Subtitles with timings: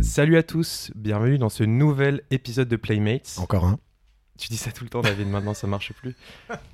[0.00, 3.36] Salut à tous, bienvenue dans ce nouvel épisode de Playmates.
[3.36, 3.78] Encore un.
[4.38, 6.16] Tu dis ça tout le temps, David, maintenant ça marche plus.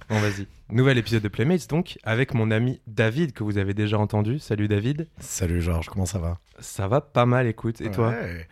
[0.09, 0.47] Bon, vas-y.
[0.71, 4.39] Nouvel épisode de Playmates, donc, avec mon ami David, que vous avez déjà entendu.
[4.39, 5.09] Salut David.
[5.19, 6.39] Salut Georges, comment ça va?
[6.61, 7.81] Ça va pas mal, écoute.
[7.81, 8.11] Et toi?
[8.11, 8.47] Ouais.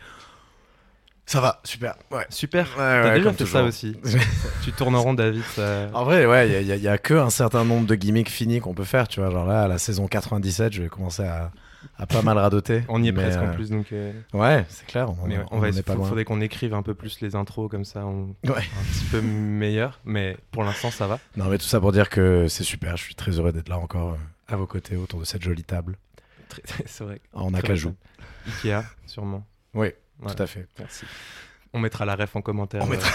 [1.24, 1.94] Ça va, super.
[2.10, 2.26] Ouais.
[2.30, 2.66] Super.
[2.70, 3.96] Ouais, T'as ouais, déjà fait ça aussi.
[4.64, 5.42] tu tournes en rond, David.
[5.54, 8.28] ça- En vrai, ouais, il y, a- y a que un certain nombre de gimmicks
[8.28, 9.06] finis qu'on peut faire.
[9.08, 11.52] Tu vois, genre là, à la saison 97, je vais commencer à,
[11.96, 12.82] à pas mal radoter.
[12.88, 13.92] On y est presque en euh, plus, donc.
[13.92, 15.10] euh, Ouais, c'est clair.
[15.10, 15.84] On, mais on, on va essayer.
[15.88, 18.34] Il faudrait qu'on écrive un peu plus les intros, comme ça, on...
[18.44, 18.50] Ouais.
[18.58, 20.00] un petit peu meilleur.
[20.04, 21.18] Mais pour l'instant, ça va.
[21.36, 22.96] Non, mais tout ça pour dire que c'est super.
[22.96, 25.64] Je suis très heureux d'être là encore euh, à vos côtés autour de cette jolie
[25.64, 25.96] table
[26.48, 27.20] Très- C'est vrai.
[27.32, 27.94] en acajou.
[28.64, 29.46] Ikea, sûrement.
[29.74, 29.92] Oui,
[30.22, 30.34] Voilà.
[30.36, 30.66] tout à fait.
[30.78, 31.04] Merci.
[31.74, 32.82] On mettra la ref en commentaire.
[32.82, 33.10] On euh, mettra-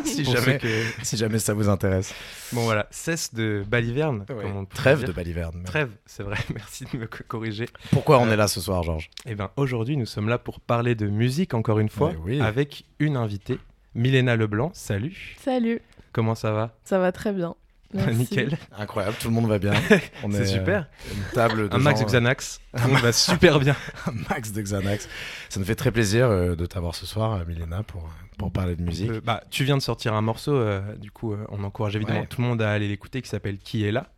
[0.04, 2.12] si jamais, ceux que- si jamais ça vous intéresse.
[2.52, 4.24] Bon voilà, cesse de baliverne.
[4.26, 5.08] comme on peut Trêve dire.
[5.08, 5.54] de baliverne.
[5.56, 5.64] même.
[5.64, 7.68] Trêve, c'est vrai, merci de me co- corriger.
[7.92, 9.08] Pourquoi on Euh, est là ce soir, Georges?
[9.26, 12.40] Eh bien aujourd'hui nous sommes là pour parler de musique encore une fois, oui.
[12.40, 13.58] avec une invitée,
[13.94, 15.80] Milena Leblanc, salut, Salut,
[16.12, 16.74] comment ça va?
[16.84, 17.54] Ça va très bien.
[17.94, 18.14] Merci.
[18.14, 19.72] Nickel, Incroyable, tout le monde va bien.
[20.22, 20.86] On c'est est, super.
[21.10, 23.76] euh, Une table de Un max gens, de Xanax, tout le monde va super bien.
[24.06, 25.08] un max de Xanax.
[25.48, 28.76] Ça nous fait très plaisir euh, de t'avoir ce soir, euh, Milena, pour, pour parler
[28.76, 29.10] de musique.
[29.10, 32.20] Euh, bah, tu viens de sortir un morceau, euh, du coup euh, on encourage évidemment
[32.20, 32.26] Ouais.
[32.26, 34.11] tout le monde à aller l'écouter qui s'appelle Qui est là Euh,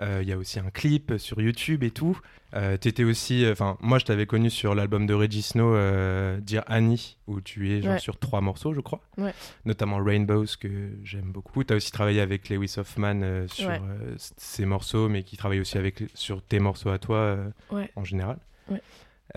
[0.00, 2.18] Il y a aussi un clip sur YouTube et tout.
[2.54, 6.62] Euh, T'étais aussi, enfin moi je t'avais connu sur l'album de Reggie Snow, euh, Dire
[6.66, 7.98] Annie, où tu es genre Ouais.
[7.98, 9.34] sur trois morceaux je crois, Ouais.
[9.66, 10.68] notamment Rainbows que
[11.04, 11.62] j'aime beaucoup.
[11.64, 13.80] T'as aussi travaillé avec Lewis Hoffman euh, sur Ouais.
[13.82, 17.50] euh, ses morceaux, mais qui travaille aussi avec sur tes morceaux à toi euh,
[17.96, 18.38] en général.
[18.70, 18.80] Ouais.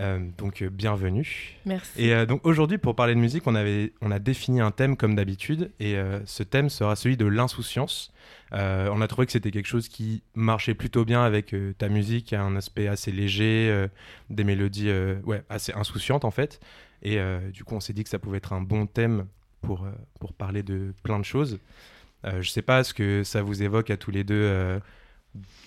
[0.00, 1.56] Euh, donc euh, bienvenue.
[1.66, 2.02] Merci.
[2.02, 4.96] Et euh, donc aujourd'hui, pour parler de musique, on, avait, on a défini un thème
[4.96, 8.12] comme d'habitude, et ce thème sera celui de l'insouciance.
[8.52, 12.56] On a trouvé que c'était quelque chose qui marchait plutôt bien avec ta musique, un
[12.56, 13.86] aspect assez léger,
[14.30, 14.90] des mélodies
[15.24, 16.60] ouais, assez insouciantes en fait.
[17.02, 17.18] Et
[17.52, 19.26] du coup, on s'est dit que ça pouvait être un bon thème
[19.60, 19.86] pour,
[20.20, 21.58] pour parler de plein de choses.
[22.24, 24.80] Je sais pas ce que ça vous évoque à tous les deux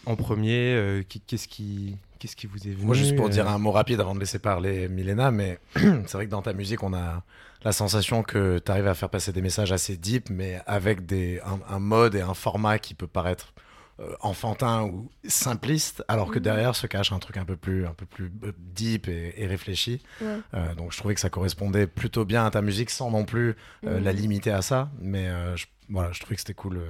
[0.06, 0.74] en premier.
[0.76, 3.58] euh, qui- qu'est-ce qui, qu'est-ce qui vous est venu Moi, juste pour euh, dire un
[3.58, 6.94] mot rapide avant de laisser parler Milena, mais c'est vrai que dans ta musique, on
[6.94, 7.24] a
[7.64, 11.40] la sensation que tu arrives à faire passer des messages assez deep, mais avec des,
[11.46, 13.54] un, un mode et un format qui peut paraître
[14.02, 16.44] euh, enfantin ou simpliste, alors que Mhm.
[16.44, 18.30] derrière se cache un truc un peu plus, un peu plus
[18.76, 20.02] deep et, et réfléchi.
[20.22, 20.38] Ouais.
[20.54, 23.56] Euh, donc je trouvais que ça correspondait plutôt bien à ta musique sans non plus
[23.86, 24.04] euh, Mhm.
[24.04, 24.92] la limiter à ça.
[25.00, 26.86] Mais euh, je, voilà, je trouvais que c'était cool euh,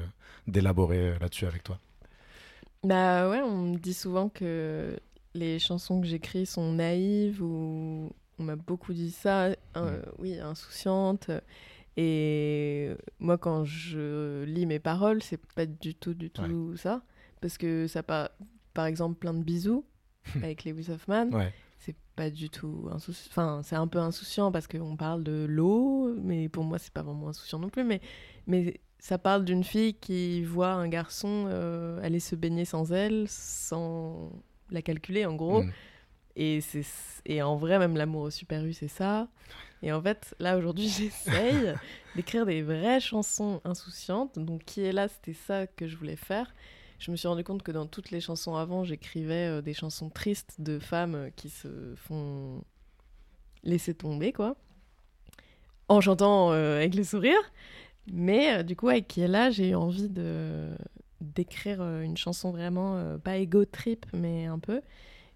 [0.48, 1.78] d'élaborer euh, là-dessus avec toi.
[2.86, 4.98] Bah ouais, on me dit souvent que
[5.34, 9.50] les chansons que j'écris sont naïves ou on m'a beaucoup dit ça.
[9.76, 11.30] euh, Oui, insouciante.
[11.98, 17.02] Et moi, quand je lis mes paroles, c'est pas du tout, du tout ça.
[17.42, 18.30] Parce que ça part,
[18.74, 19.86] par exemple, plein de bisous
[20.36, 21.30] avec Lewis Hoffman.
[21.32, 21.54] Ouais.
[21.80, 23.30] c'est pas du tout insouciant.
[23.32, 27.02] Enfin, c'est un peu insouciant parce qu'on parle de l'eau, mais pour moi, c'est pas
[27.04, 27.84] vraiment insouciant non plus.
[27.84, 28.02] Mais,
[28.48, 33.26] mais ça parle d'une fille qui voit un garçon euh, aller se baigner sans elle,
[33.28, 34.32] sans
[34.72, 35.62] la calculer, en gros.
[35.62, 35.72] Mm.
[36.38, 36.60] Et,
[37.28, 39.28] et en vrai, même l'amour au Super U, c'est ça.
[39.84, 41.76] Et en fait, là, aujourd'hui, j'essaye
[42.16, 44.40] d'écrire des vraies chansons insouciantes.
[44.40, 46.56] Donc, qui est là, c'était ça que je voulais faire.
[46.98, 50.10] Je me suis rendu compte que dans toutes les chansons avant, j'écrivais euh, des chansons
[50.10, 52.64] tristes de femmes euh, qui se font
[53.62, 54.56] laisser tomber, quoi.
[55.90, 57.38] En chantant euh, avec le sourire.
[58.12, 60.70] Mais euh, du coup, avec qui est là, j'ai eu envie de
[61.22, 64.82] d'écrire euh, une chanson vraiment euh, pas ego trip, mais un peu.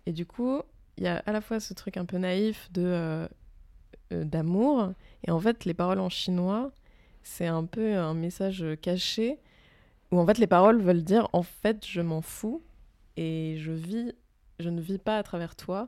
[0.05, 0.61] Et du coup,
[0.97, 3.27] il y a à la fois ce truc un peu naïf de
[4.11, 4.91] d'amour,
[5.27, 6.71] et en fait, les paroles en chinois,
[7.21, 9.37] c'est un peu un message caché
[10.11, 12.63] où en fait les paroles veulent dire en fait je m'en fous
[13.17, 14.13] et je vis,
[14.59, 15.87] je ne vis pas à travers toi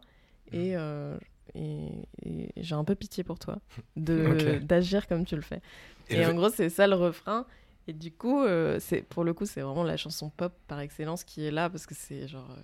[0.51, 1.17] et, euh,
[1.55, 1.87] et,
[2.23, 3.59] et j'ai un peu pitié pour toi
[3.95, 5.61] de d'agir comme tu le fais.
[6.11, 7.45] Et Et, le- en gros c'est ça le refrain.
[7.87, 11.23] Et du coup, euh, c'est pour le coup, c'est vraiment la chanson pop par excellence
[11.23, 12.55] qui est là parce que c'est genre euh,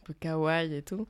[0.00, 1.06] un peu kawaii et tout.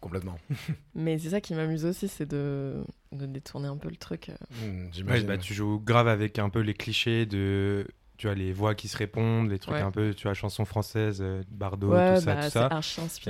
[0.00, 0.38] Complètement.
[0.94, 4.28] Mais c'est ça qui m'amuse aussi, c'est de, de détourner un peu le truc.
[4.28, 4.34] euh.
[4.50, 5.26] Mm, Ouais, J'imagine.
[5.26, 8.86] bah, tu joues grave avec un peu les clichés de tu vois les voix qui
[8.88, 9.80] se répondent les trucs Ouais.
[9.80, 12.68] un peu tu vois chansons françaises euh, Bardot ouais, tout ça bah, tout ça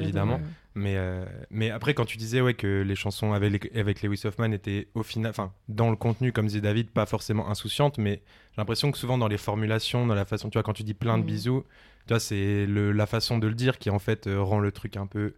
[0.03, 0.39] évidemment.
[0.39, 0.45] de-
[0.75, 4.21] mais euh, mais après quand tu disais ouais que les chansons avec les- avec Lewis
[4.25, 8.23] Hoffman étaient au final enfin dans le contenu comme disait David pas forcément insouciantes mais
[8.53, 10.95] j'ai l'impression que souvent dans les formulations dans la façon tu vois quand tu dis
[10.95, 11.29] plein de Mhm.
[11.29, 11.65] bisous
[12.07, 14.71] tu vois c'est le la façon de le dire qui en fait euh, rend le
[14.73, 15.33] truc un peu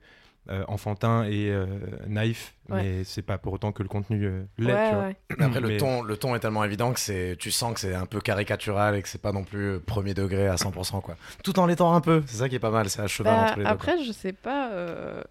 [0.51, 1.67] euh, enfantin et euh,
[2.07, 2.83] naïf, Ouais.
[2.83, 5.17] mais c'est pas pour autant que le contenu euh, l'est, Ouais, ouais.
[5.39, 7.95] Après, le, Mais- ton, le ton est tellement évident que c'est, tu sens que c'est
[7.95, 11.01] un peu caricatural et que c'est pas non plus euh, premier degré à 100%.
[11.03, 11.17] Quoi.
[11.45, 13.43] Tout en l'étant un peu, c'est ça qui est pas mal, c'est à cheval Bah,
[13.43, 13.63] entre les deux.
[13.65, 13.71] quoi.
[13.73, 14.73] après, je sais pas.
[14.73, 15.23] euh,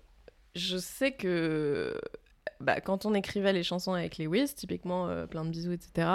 [0.55, 1.99] je sais que
[2.61, 6.07] bah, quand on écrivait les chansons avec Lewis, typiquement euh, plein de bisous, etc.,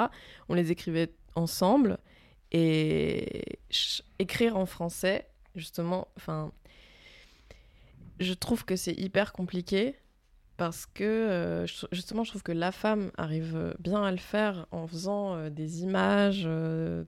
[0.49, 1.99] on les écrivait ensemble.
[2.52, 3.58] Et
[4.19, 6.50] écrire en français, justement, enfin,
[8.21, 9.97] je trouve que c'est hyper compliqué
[10.57, 14.87] parce que euh, justement, je trouve que la femme arrive bien à le faire en
[14.87, 17.05] faisant euh, des images, euh,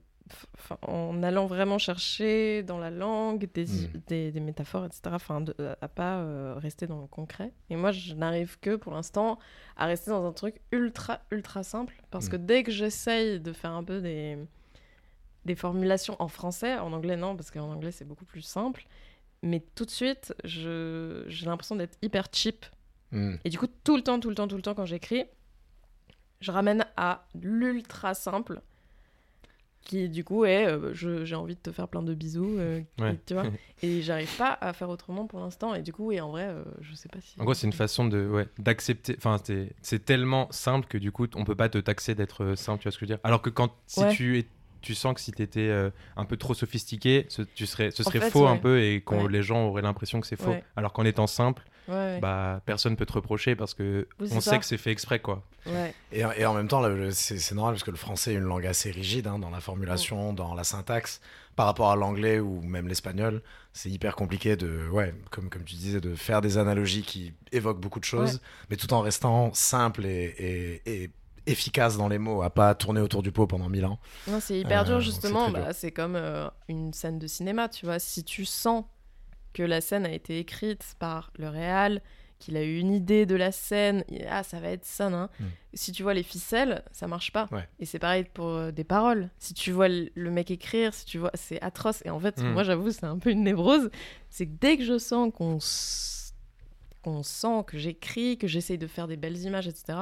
[0.87, 4.01] en allant vraiment chercher dans la langue des, Mm.
[4.07, 5.01] des, des métaphores, etc.
[5.13, 7.51] Enfin, de- à pas rester dans le concret.
[7.69, 9.37] Et moi, je n'arrive que pour l'instant
[9.77, 12.29] à rester dans un truc ultra, ultra simple parce Mm.
[12.31, 14.37] que dès que j'essaye de faire un peu des
[15.45, 18.87] des formulations en français, en anglais non, parce qu'en anglais c'est beaucoup plus simple.
[19.43, 22.65] Mais tout de suite, j'ai l'impression d'être hyper cheap.
[23.11, 23.35] Hmm.
[23.43, 25.25] Et du coup, tout le temps, tout le temps, tout le temps, quand j'écris,
[26.39, 28.61] je ramène à l'ultra simple,
[29.81, 33.19] qui du coup est euh, j'ai envie de te faire plein de bisous, euh, Ouais.
[33.25, 33.43] tu vois.
[33.83, 35.75] et j'arrive pas à faire autrement pour l'instant.
[35.75, 37.39] Et du coup, et en vrai, euh, je sais pas si.
[37.39, 39.15] En gros, c'est une façon de ouais, d'accepter.
[39.17, 42.79] Enfin, c'est- c'est tellement simple que du coup, on peut pas te taxer d'être simple,
[42.81, 43.19] tu vois ce que je veux dire?
[43.25, 44.13] Alors que quand si Ouais.
[44.15, 44.47] tu es,
[44.83, 48.05] tu sens que si t'étais euh, un peu trop sophistiqué, ce, tu serais, ce En
[48.05, 49.31] serait fait, faux un peu et qu'on Ouais.
[49.31, 50.51] les gens auraient l'impression que c'est faux.
[50.51, 50.63] Ouais.
[50.75, 54.51] Alors qu'en étant simple, bah personne peut te reprocher parce que Oui, on ça.
[54.51, 55.43] sait que c'est fait exprès quoi.
[55.65, 55.93] ouais.
[56.11, 56.81] Et, et en même temps,
[57.11, 60.31] c'est normal parce que le français est une langue assez rigide hein, dans la formulation,
[60.33, 61.19] dans la syntaxe,
[61.55, 63.41] par rapport à l'anglais ou même l'espagnol.
[63.73, 67.79] C'est hyper compliqué de, ouais, comme, comme tu disais, de faire des analogies qui évoquent
[67.81, 68.39] beaucoup de choses,
[68.69, 71.09] mais tout en restant simple et, et- et
[71.45, 73.99] efficace dans les mots, à pas tourner autour du pot pendant mille ans.
[74.27, 75.49] Non, c'est hyper Euh, dur c'est justement.
[75.49, 77.99] Bah, c'est comme euh, une scène de cinéma, tu vois.
[77.99, 78.85] Si tu sens
[79.53, 82.01] que la scène a été écrite par le réal,
[82.39, 85.29] qu'il a eu une idée de la scène, ah ça va être ça, hein.
[85.39, 85.43] Mm.
[85.75, 87.47] Si tu vois les ficelles, ça marche pas.
[87.51, 87.67] Ouais.
[87.79, 89.29] Et c'est pareil pour euh, des paroles.
[89.37, 92.01] Si tu vois le mec écrire, si tu vois, c'est atroce.
[92.05, 92.51] Et en fait, Mm.
[92.51, 93.89] moi j'avoue, c'est un peu une névrose.
[94.29, 95.59] C'est que dès que je sens qu'on
[97.01, 99.97] qu'on sent que j'écris, que j'essaye de faire des belles images, etc.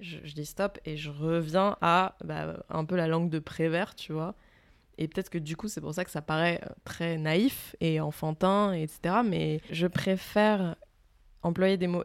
[0.00, 3.94] Je, je dis stop et je reviens à bah, un peu la langue de Prévert,
[3.94, 4.34] tu vois.
[4.98, 8.00] Et peut-être que du coup, c'est pour ça que ça paraît euh, très naïf et
[8.00, 9.16] enfantin, etc.
[9.24, 10.76] Mais je préfère
[11.42, 12.04] employer des mots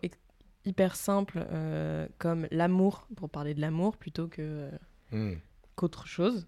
[0.66, 4.72] hyper simples euh, comme l'amour, pour parler de l'amour, plutôt que, euh,
[5.12, 5.36] Hmm.
[5.76, 6.48] qu'autre chose.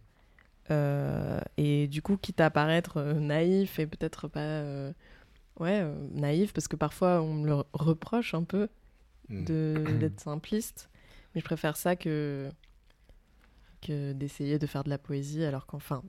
[0.72, 4.64] Euh, et du coup, quitte à paraître naïf et peut-être pas
[5.60, 8.70] ouais, naïf, parce que parfois on me le reproche un peu
[9.30, 9.44] Hmm.
[10.00, 10.90] d'être simpliste.
[11.34, 12.50] Mais je préfère ça que,
[13.88, 16.04] d'essayer de faire de la poésie alors qu'enfin.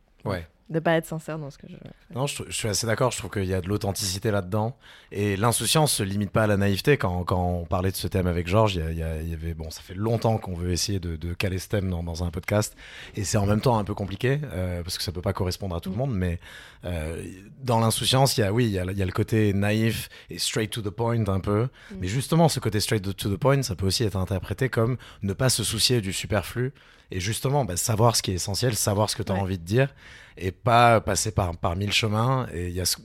[0.71, 1.75] De pas être sincère dans ce que je.
[2.15, 3.11] Non, je, suis assez d'accord.
[3.11, 4.77] Je trouve qu'il y a de l'authenticité là-dedans.
[5.13, 6.97] Et l'insouciance se limite pas à la naïveté.
[6.97, 9.71] Quand, quand on parlait de ce thème avec Georges, il y, y y avait, bon,
[9.71, 12.75] ça fait longtemps qu'on veut essayer de, de caler ce thème dans, dans un podcast.
[13.15, 15.77] Et c'est en même temps un peu compliqué, euh, parce que ça peut pas correspondre
[15.77, 15.99] à tout le Mm.
[15.99, 16.15] monde.
[16.15, 16.41] Mais
[16.87, 17.23] euh,
[17.63, 20.71] dans l'insouciance, il y a, oui, il y y a le côté naïf et straight
[20.71, 21.65] to the point un peu.
[21.91, 21.97] Mm.
[22.01, 25.35] Mais justement, ce côté straight to the point, ça peut aussi être interprété comme ne
[25.35, 26.73] pas se soucier du superflu.
[27.11, 29.41] Et justement, bah, savoir ce qui est essentiel, savoir ce que tu as Ouais.
[29.43, 29.95] envie de dire
[30.37, 32.47] et pas passer par, par mille chemins.
[32.53, 32.97] Et, il y a ce-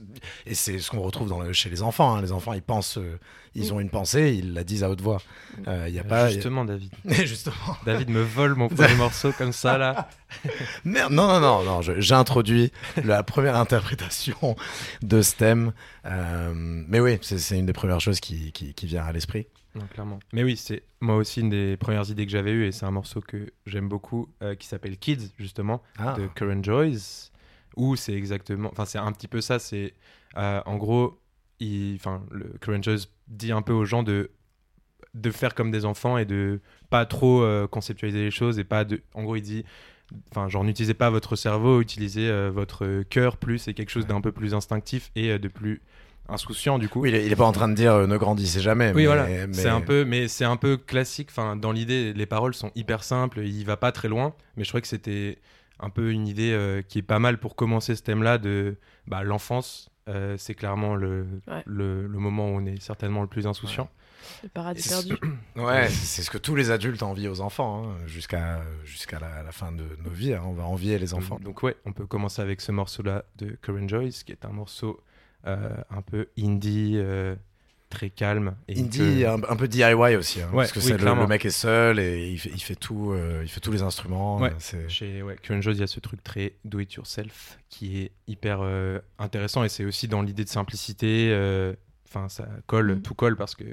[0.46, 2.14] et c'est ce qu'on retrouve dans le- chez les enfants.
[2.16, 2.22] hein.
[2.22, 3.18] Les enfants, ils pensent, euh,
[3.54, 5.18] ils ont une pensée, ils la disent à haute voix.
[5.68, 6.28] Euh, Il y a pas.
[6.30, 6.92] Justement, David.
[7.08, 7.76] Justement.
[7.84, 10.08] David me vole mon premier morceau comme ça là.
[10.84, 11.82] Merde, non, non, non, non.
[11.82, 12.72] je- J'ai introduit
[13.04, 14.56] la première interprétation
[15.02, 15.72] de ce thème.
[16.06, 19.46] Euh, mais oui, c'est c'est une des premières choses qui, qui, qui vient à l'esprit.
[19.76, 20.18] Non, clairement.
[20.32, 22.90] Mais oui, c'est moi aussi une des premières idées que j'avais eues et c'est un
[22.90, 26.14] morceau que j'aime beaucoup euh, qui s'appelle Kids justement Ah.
[26.18, 27.29] de Current Joys
[27.80, 29.58] où c'est exactement, enfin c'est un petit peu ça.
[29.58, 29.94] C'est
[30.36, 31.18] euh, en gros,
[31.60, 34.30] il, enfin le Joys dit un peu aux gens de
[35.14, 38.84] de faire comme des enfants et de pas trop euh, conceptualiser les choses et pas
[38.84, 39.64] de, en gros il dit
[40.32, 44.20] Enfin, genre, n'utilisez pas votre cerveau, utilisez euh, votre cœur plus et quelque chose d'un
[44.20, 45.82] peu plus instinctif et de plus
[46.28, 47.00] insouciant du coup.
[47.02, 48.88] Oui, il est, il est pas en train de dire euh, ne grandissez jamais.
[48.88, 49.26] Oui, mais- voilà.
[49.46, 51.28] mais- C'est un peu, mais c'est un peu classique.
[51.30, 53.40] Enfin, dans l'idée, les paroles sont hyper simples.
[53.44, 55.38] Il va pas très loin, mais je trouvais que c'était
[55.80, 59.22] un peu une idée euh, qui est pas mal pour commencer ce thème-là de bah,
[59.22, 59.90] l'enfance.
[60.08, 61.62] euh, c'est clairement le, Ouais.
[61.66, 63.88] le, le moment où on est certainement le plus insouciant.
[64.42, 65.14] Le paradis perdu.
[65.56, 69.52] Ouais, c'est ce que tous les adultes envient aux enfants, hein, jusqu'à jusqu'à la, la
[69.52, 70.34] fin de nos vies.
[70.34, 71.36] hein, on va envier les enfants.
[71.36, 74.50] Donc, donc ouais, on peut commencer avec ce morceau-là de Current Joyce, qui est un
[74.52, 75.00] morceau
[75.46, 77.34] euh, un peu indie, euh,
[77.90, 78.54] très calme.
[78.68, 81.26] Et Indie, que- un, un peu DIY aussi, hein, Ouais, parce que oui, le, le
[81.26, 84.38] mec est seul et il fait, il fait tout, euh, il fait tous les instruments.
[84.38, 84.52] Ouais.
[84.74, 88.12] euh, Chez ouais, Joyce, il y a ce truc très do it yourself qui est
[88.26, 91.28] hyper euh, intéressant et c'est aussi dans l'idée de simplicité.
[91.32, 91.74] euh,
[92.08, 93.02] enfin ça colle, Mm.
[93.02, 93.64] tout colle parce que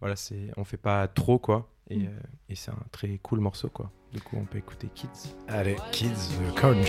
[0.00, 1.68] voilà, c'est, on fait pas trop quoi.
[1.90, 2.06] Et, Mm.
[2.06, 2.10] euh,
[2.48, 3.90] et c'est un très cool morceau quoi.
[4.12, 5.34] Du coup, on peut écouter Kids.
[5.48, 6.80] Allez, Kids de Corn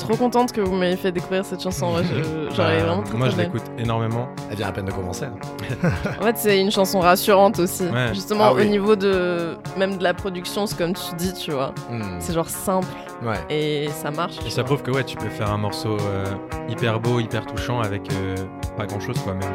[0.00, 0.14] trop beau.
[0.14, 1.94] Je suis trop contente que vous m'ayez fait découvrir cette chanson.
[1.94, 4.28] Ouais, je- Bah, vraiment très, moi, très je l'écoute énormément.
[4.50, 5.26] Elle vient à peine de commencer.
[5.26, 5.88] hein.
[6.20, 7.84] En fait, c'est une chanson rassurante aussi.
[7.84, 8.08] Ouais.
[8.12, 8.62] Justement, Ah oui.
[8.62, 11.72] au niveau de même de la production, c'est comme tu dis, tu vois.
[11.90, 12.02] Hmm.
[12.18, 12.88] C'est genre simple
[13.22, 13.36] Ouais.
[13.50, 14.36] et ça marche.
[14.46, 14.76] Et ça vois.
[14.76, 16.24] prouve que ouais, tu peux faire un morceau euh,
[16.68, 18.34] hyper beau, hyper touchant avec euh,
[18.76, 19.34] pas grand chose quoi.
[19.34, 19.50] Même.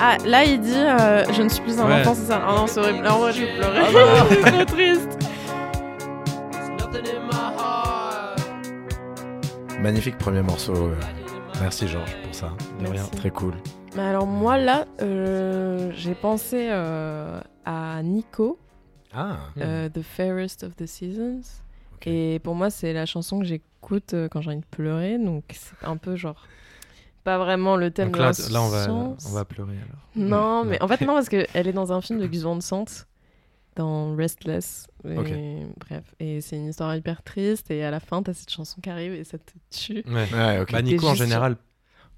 [0.00, 2.00] Ah, là, il dit euh, Je ne suis plus un Ouais.
[2.00, 2.40] enfant, c'est ça.
[2.48, 3.04] Oh non, c'est horrible.
[3.08, 3.78] En vrai, je vais pleurer.
[3.80, 4.26] Ah bah.
[4.30, 5.17] c'est trop triste.
[9.80, 10.74] Magnifique premier morceau.
[10.74, 10.94] euh,
[11.60, 12.52] Merci Georges pour ça.
[12.80, 13.04] De rien.
[13.04, 13.54] Très cool.
[13.96, 18.58] Mais alors, moi, là, euh, j'ai pensé euh, à Nico,
[19.14, 19.36] Ah.
[19.58, 21.40] euh, The Fairest of the Seasons.
[22.06, 25.18] Et pour moi, c'est la chanson que j'écoute quand j'ai envie de pleurer.
[25.18, 26.46] Donc, c'est un peu genre.
[27.24, 29.26] Pas vraiment le thème Donc de là, là on va, l'insouciance.
[29.28, 30.00] on va pleurer alors.
[30.16, 32.84] Non, mais en fait, non, parce qu'elle est dans un film de Gus Van Sant,
[33.78, 34.86] dans Restless.
[35.04, 35.62] Et.
[35.78, 37.70] Bref, et c'est une histoire hyper triste.
[37.70, 40.02] Et à la fin, t'as cette chanson qui arrive et ça te tue.
[40.06, 40.28] Ouais.
[40.32, 40.72] Ouais, ok.
[40.72, 41.56] Bah, Nico en général,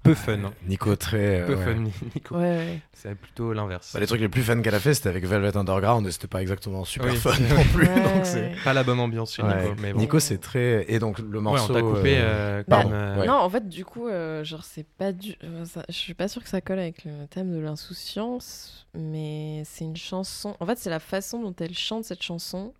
[0.03, 0.51] peu fun.
[0.67, 1.41] Nico très.
[1.41, 1.63] euh, Peu ouais.
[1.65, 1.73] fun,
[2.15, 2.35] Nico.
[2.35, 2.79] Ouais, ouais.
[2.93, 3.91] C'est plutôt l'inverse.
[3.93, 6.27] Bah, les trucs les plus fun qu'elle a fait, c'était avec Velvet Underground et c'était
[6.27, 7.87] pas exactement super Oui, fun non plus.
[7.87, 8.53] Ouais, donc c'est.
[8.63, 9.63] Pas la bonne ambiance chez Ouais.
[9.63, 9.75] Nico.
[9.81, 9.99] Mais bon.
[9.99, 10.85] Nico, c'est très.
[10.91, 11.71] Et donc le Ouais, morceau.
[11.71, 12.17] on t'a coupé.
[12.17, 12.21] euh,
[12.59, 13.27] euh, Bah, comme, euh, ouais.
[13.27, 15.35] Non, en fait, du coup, euh, genre, c'est pas du.
[15.43, 19.63] euh, ça- Je suis pas sûre que ça colle avec le thème de l'insouciance, mais
[19.65, 20.55] c'est une chanson.
[20.59, 22.73] En fait, c'est la façon dont elle chante cette chanson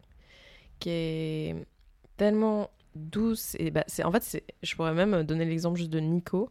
[0.79, 1.55] qui est
[2.17, 5.99] tellement douce et bah, c'est en fait c'est je pourrais même donner l'exemple juste de
[5.99, 6.49] Nico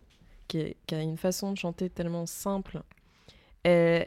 [0.50, 2.82] qui, est- qui a une façon de chanter tellement simple
[3.64, 4.04] et,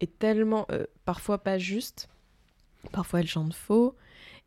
[0.00, 2.08] et tellement euh, parfois pas juste.
[2.92, 3.96] Parfois elle chante faux.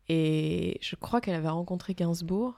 [0.08, 2.54] Et je crois qu'elle avait rencontré Gainsbourg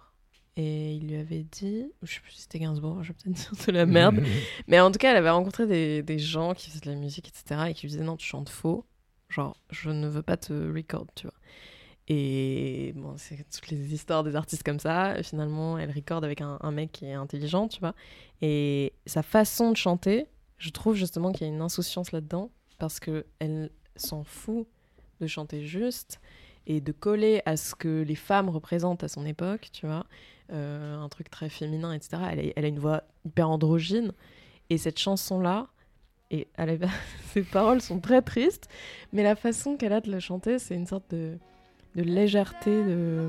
[0.56, 3.66] et il lui avait dit je sais plus si c'était Gainsbourg je vais peut-être dire
[3.66, 4.20] de la merde.
[4.68, 7.28] Mais en tout cas elle avait rencontré des, des gens qui faisaient de la musique
[7.28, 8.84] etc et qui lui disaient non tu chantes faux.
[9.30, 11.34] Genre je ne veux pas te record tu vois
[12.08, 15.22] et bon, c'est toutes les histoires des artistes comme ça.
[15.22, 17.94] Finalement, elle recorde avec un, mec qui est intelligent, tu vois.
[18.40, 22.98] Et sa façon de chanter, je trouve justement qu'il y a une insouciance là-dedans, parce
[22.98, 24.66] que elle s'en fout
[25.20, 26.18] de chanter juste
[26.66, 30.06] et de coller à ce que les femmes représentent à son époque, tu vois.
[30.50, 32.22] Euh, un truc très féminin, etc.
[32.56, 34.12] Elle a, une voix hyper androgyne.
[34.70, 35.66] Et cette chanson-là,
[36.30, 36.48] et
[37.32, 38.68] ses paroles sont très tristes,
[39.12, 41.38] mais la façon qu'elle a de la chanter, c'est une sorte de
[41.96, 43.28] de légèreté, de.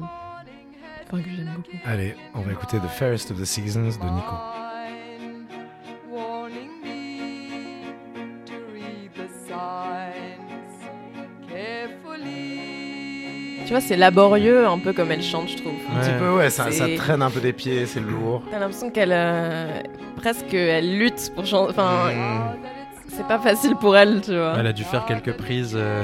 [1.12, 1.78] Enfin, que j'aime beaucoup.
[1.86, 4.36] Allez, on va écouter The Fairest of the Seasons de Nico.
[13.66, 15.74] Tu vois, c'est laborieux, un peu comme elle chante, je trouve.
[15.96, 16.66] Un petit peu, ouais, ça,
[16.98, 18.42] traîne un peu des pieds, c'est lourd.
[18.50, 19.12] T'as l'impression qu'elle.
[19.14, 19.82] euh,
[20.16, 21.72] presque, elle lutte pour chanter.
[21.72, 22.56] Enfin, Mm.
[23.10, 24.56] c'est pas facile pour elle, tu vois.
[24.58, 25.76] Elle a dû faire quelques prises.
[25.76, 26.04] euh,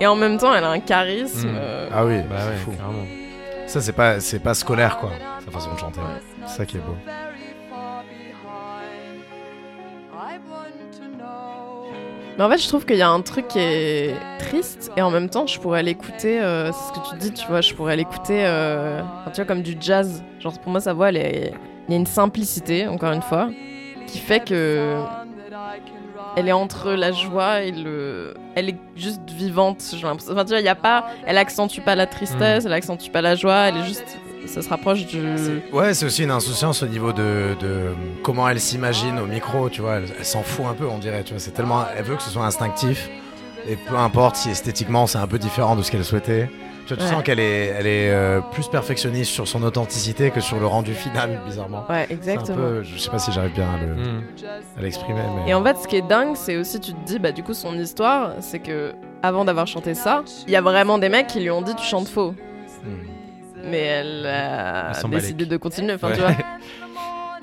[0.00, 1.48] Et en même temps, elle a un charisme.
[1.48, 1.54] Mm.
[1.56, 2.70] euh, Ah oui, Bah c'est ouais, fou.
[2.72, 3.04] carrément.
[3.66, 5.10] Ça, c'est pas, c'est pas scolaire, quoi,
[5.44, 6.00] sa façon de chanter.
[6.46, 6.96] C'est ça qui est beau.
[7.06, 9.22] Very far behind.
[10.12, 11.92] I want to know.
[12.38, 15.10] Mais en fait, je trouve qu'il y a un truc qui est triste et en
[15.10, 16.40] même temps, je pourrais l'écouter.
[16.40, 17.60] euh, c'est ce que tu dis, tu vois.
[17.60, 20.24] Je pourrais l'écouter, euh, tu vois, comme du jazz.
[20.40, 21.52] Genre, pour moi, sa voix, elle est-
[21.88, 23.50] il y a une simplicité, encore une fois,
[24.06, 24.96] qui fait que
[26.36, 28.34] elle est entre la joie et le.
[28.54, 30.32] Elle est juste vivante, j'ai l'impression.
[30.32, 31.06] Enfin, tu vois, il y a pas.
[31.26, 34.18] Elle accentue pas la tristesse, elle accentue pas la joie, elle est juste.
[34.46, 35.20] Ça se rapproche du.
[35.72, 39.80] Ouais, c'est aussi une insouciance au niveau de, de comment elle s'imagine au micro, tu
[39.80, 39.96] vois.
[39.96, 41.40] Elle, elle s'en fout un peu, on dirait, tu vois.
[41.40, 43.08] C'est tellement, elle veut que ce soit instinctif.
[43.68, 46.50] Et peu importe si esthétiquement c'est un peu différent de ce qu'elle souhaitait.
[46.86, 47.00] Tu, Ouais.
[47.00, 50.92] sens qu'elle est, elle est euh, plus perfectionniste sur son authenticité que sur le rendu
[50.94, 51.84] final, bizarrement.
[51.88, 52.56] Ouais, C'est un exactement.
[52.56, 54.22] peu, je sais pas si j'arrive bien à le- Mm.
[54.78, 55.50] à l'exprimer, mais.
[55.50, 57.54] Et en fait, ce qui est dingue, c'est aussi, tu te dis, bah, du coup,
[57.54, 61.40] son histoire, c'est que avant d'avoir chanté ça, il y a vraiment des mecs qui
[61.40, 62.34] lui ont dit, tu chantes faux.
[62.82, 63.06] Hmm.
[63.70, 65.92] Mais elle a décidé de continuer.
[65.94, 66.14] Enfin, Ouais.
[66.14, 66.30] tu vois.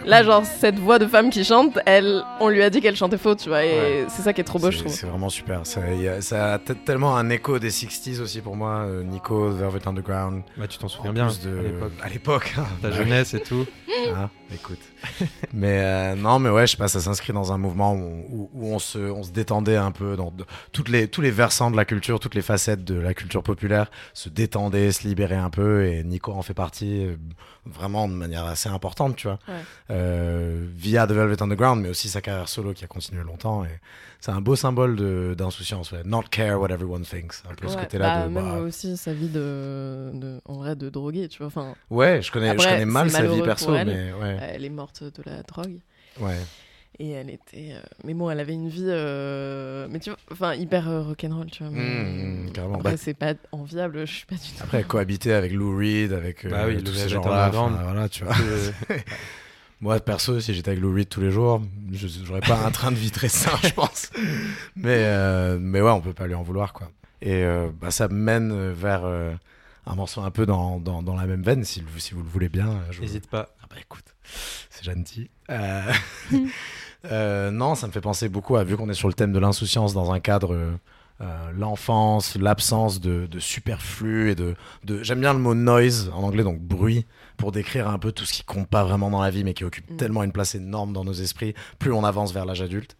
[0.07, 3.17] Là, genre, cette voix de femme qui chante, elle, on lui a dit qu'elle chantait
[3.17, 3.63] faux, tu vois.
[3.65, 4.05] Et Ouais.
[4.09, 4.95] c'est ça qui est trop beau, je C'est- trouve.
[4.95, 5.65] C'est vraiment super.
[5.65, 8.85] Ça, y a, ça a t- tellement un écho des 60s aussi pour moi.
[8.85, 10.43] euh, Nico, Velvet Underground.
[10.57, 12.53] Bah, tu t'en En souviens bien de- à l'époque.
[12.57, 12.63] Hein.
[12.81, 13.65] Ta Bah, jeunesse et tout.
[14.15, 14.79] Hein, écoute.
[15.53, 18.49] mais euh, non, mais ouais, je sais pas, ça s'inscrit dans un mouvement où, où-
[18.53, 21.71] où on, se, on se détendait un peu dans de- toutes les, tous les versants
[21.71, 25.49] de la culture, toutes les facettes de la culture populaire, se détendaient, se libéraient un
[25.49, 25.85] peu.
[25.85, 27.15] Et Nico en fait partie euh,
[27.65, 29.39] vraiment de manière assez importante, tu vois.
[29.47, 29.55] Ouais.
[29.97, 33.65] Euh, via The Velvet Underground, mais aussi sa carrière solo qui a continué longtemps.
[33.65, 33.79] Et
[34.19, 35.91] c'est un beau symbole de- d'insouciance.
[35.91, 36.01] Ouais.
[36.05, 37.43] Not care what everyone thinks.
[37.49, 38.33] Un peu ce Ouais, côté-là bah, de.
[38.33, 41.47] même bah, aussi sa vie de, de- en vrai, de drogué, tu vois.
[41.47, 43.87] Enfin, ouais, je connais, je Après, connais mal sa vie perso, elle.
[43.87, 44.37] mais ouais.
[44.53, 45.79] elle est morte de la drogue.
[46.19, 46.37] ouais.
[46.99, 47.73] Et elle était.
[47.73, 48.81] euh, Mais bon, elle avait une vie.
[48.87, 51.71] euh, Mais tu vois, enfin, hyper euh, rock'n'roll, tu vois.
[51.71, 52.75] mais- Mmh, mmh, carrément.
[52.79, 54.63] Après, Bah, c'est pas enviable, je suis pas du tout.
[54.63, 58.23] Après, cohabiter avec Lou Reed, avec euh, Bah oui, tous ces gens-là, enfin, voilà, tu
[58.23, 58.33] vois.
[59.81, 62.71] Euh, Moi, perso, si j'étais avec Lou Reed tous les jours, je j'aurais pas un
[62.71, 64.09] train de vie très sain, je pense.
[64.75, 66.89] Mais, euh, mais ouais, on peut pas lui en vouloir, quoi.
[67.21, 69.33] Et euh, bah, ça mène vers euh,
[69.85, 72.49] un morceau un peu dans, dans, dans la même veine, si, si vous le voulez
[72.49, 72.81] bien.
[72.91, 73.01] Je...
[73.01, 73.49] N'hésite pas.
[73.61, 74.05] Ah bah écoute,
[74.69, 75.29] c'est gentil.
[75.49, 75.91] Euh,
[77.11, 79.39] euh, non, ça me fait penser beaucoup à, vu qu'on est sur le thème de
[79.39, 80.71] l'insouciance dans un cadre, euh,
[81.21, 85.01] euh, l'enfance, l'absence de, de superflu et de, de...
[85.03, 87.05] J'aime bien le mot noise en anglais, donc bruit,
[87.37, 89.63] pour décrire un peu tout ce qui compte pas vraiment dans la vie, mais qui
[89.63, 89.97] occupe Mm.
[89.97, 92.97] tellement une place énorme dans nos esprits, plus on avance vers l'âge adulte.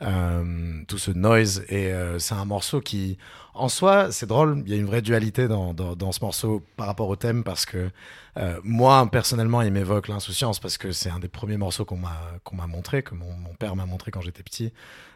[0.00, 3.18] Euh, tout ce noise et euh, c'est un morceau qui
[3.54, 6.86] en soi c'est drôle il y a une vraie dualité dans, dans, ce morceau par
[6.86, 7.90] rapport au thème parce que
[8.38, 12.18] euh, moi personnellement il m'évoque l'insouciance parce que c'est un des premiers morceaux qu'on m'a
[12.52, 14.72] m'a montré que mon, père m'a montré quand j'étais petit.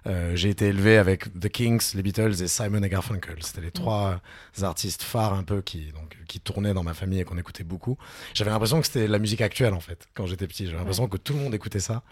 [0.06, 3.36] Euh, j'ai été élevé avec The Kings les Beatles et Simon et Garfunkel.
[3.40, 4.20] C'était les trois
[4.62, 7.96] artistes phares un peu qui donc qui tournaient dans ma famille et qu'on écoutait beaucoup.
[8.34, 10.66] J'avais l'impression que c'était la musique actuelle en fait quand j'étais petit.
[10.66, 12.02] J'avais l'impression que tout le monde écoutait ça.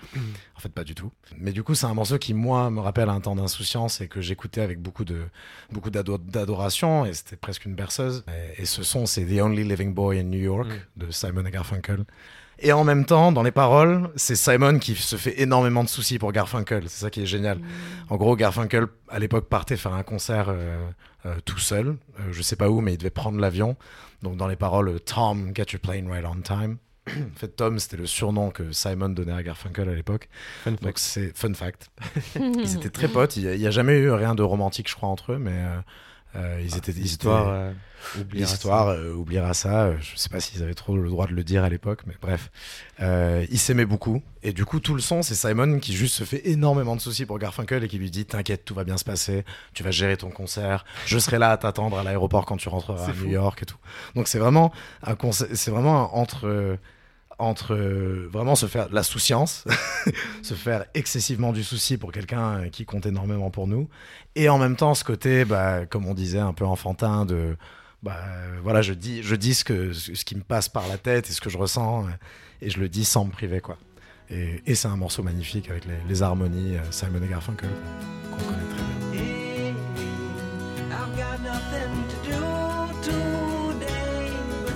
[0.57, 1.12] En fait, pas du tout.
[1.37, 4.21] Mais du coup, c'est un morceau qui, moi, me rappelle un temps d'insouciance et que
[4.21, 5.23] j'écoutais avec beaucoup de
[5.71, 8.25] beaucoup d'adoration et c'était presque une berceuse.
[8.59, 11.50] Et, et ce son, c'est The Only Living Boy in New York de Simon et
[11.50, 12.04] Garfunkel.
[12.59, 16.18] Et en même temps, dans les paroles, c'est Simon qui se fait énormément de soucis
[16.18, 16.85] pour Garfunkel.
[16.88, 17.59] C'est ça qui est génial.
[18.09, 20.88] En gros, Garfunkel, à l'époque, partait faire un concert euh,
[21.26, 21.88] euh, tout seul.
[22.21, 23.76] Euh, je sais pas où, mais il devait prendre l'avion.
[24.23, 26.78] Donc, dans les paroles, Tom, get your plane right on time.
[27.09, 30.29] En fait, Tom, c'était le surnom que Simon donnait à Garfunkel à l'époque.
[30.65, 30.99] Fun Donc fact.
[30.99, 31.90] c'est fun fact.
[32.37, 33.37] Ils étaient très potes.
[33.37, 35.77] Il n'y a, jamais eu rien de romantique, je crois, entre eux, mais euh,
[36.37, 36.93] euh, ils étaient.
[36.93, 37.73] ils étaient- euh,
[38.21, 39.97] oubliera L'histoire euh, oubliera ça.
[40.01, 42.51] Je sais pas s'ils avaient trop le droit de le dire à l'époque, mais bref.
[43.01, 44.21] Euh, ils s'aimaient beaucoup.
[44.43, 47.25] Et du coup, tout le son, c'est Simon qui juste se fait énormément de soucis
[47.25, 49.45] pour Garfunkel et qui lui dit T'inquiète, tout va bien se passer.
[49.75, 50.85] Tu vas gérer ton concert.
[51.07, 53.79] Je serai là à t'attendre à l'aéroport quand tu rentreras à New York et tout.
[54.14, 55.47] Donc c'est vraiment un concert.
[55.55, 56.79] C'est vraiment un- entre.
[57.38, 59.64] Entre euh, vraiment se faire de la souciance,
[60.42, 63.88] se faire excessivement du souci pour quelqu'un euh, qui compte énormément pour nous,
[64.35, 67.57] et en même temps ce côté, bah, comme on disait, un peu enfantin de,
[68.03, 68.18] bah,
[68.62, 71.33] voilà, je dis, je dis ce, que, ce qui me passe par la tête et
[71.33, 72.11] ce que je ressens, euh,
[72.62, 73.79] et je le dis sans me priver, quoi.
[74.31, 77.68] Et, c'est un morceau magnifique avec les, les harmonies Simon et Garfunkel
[78.31, 79.35] qu'on connaît très bien.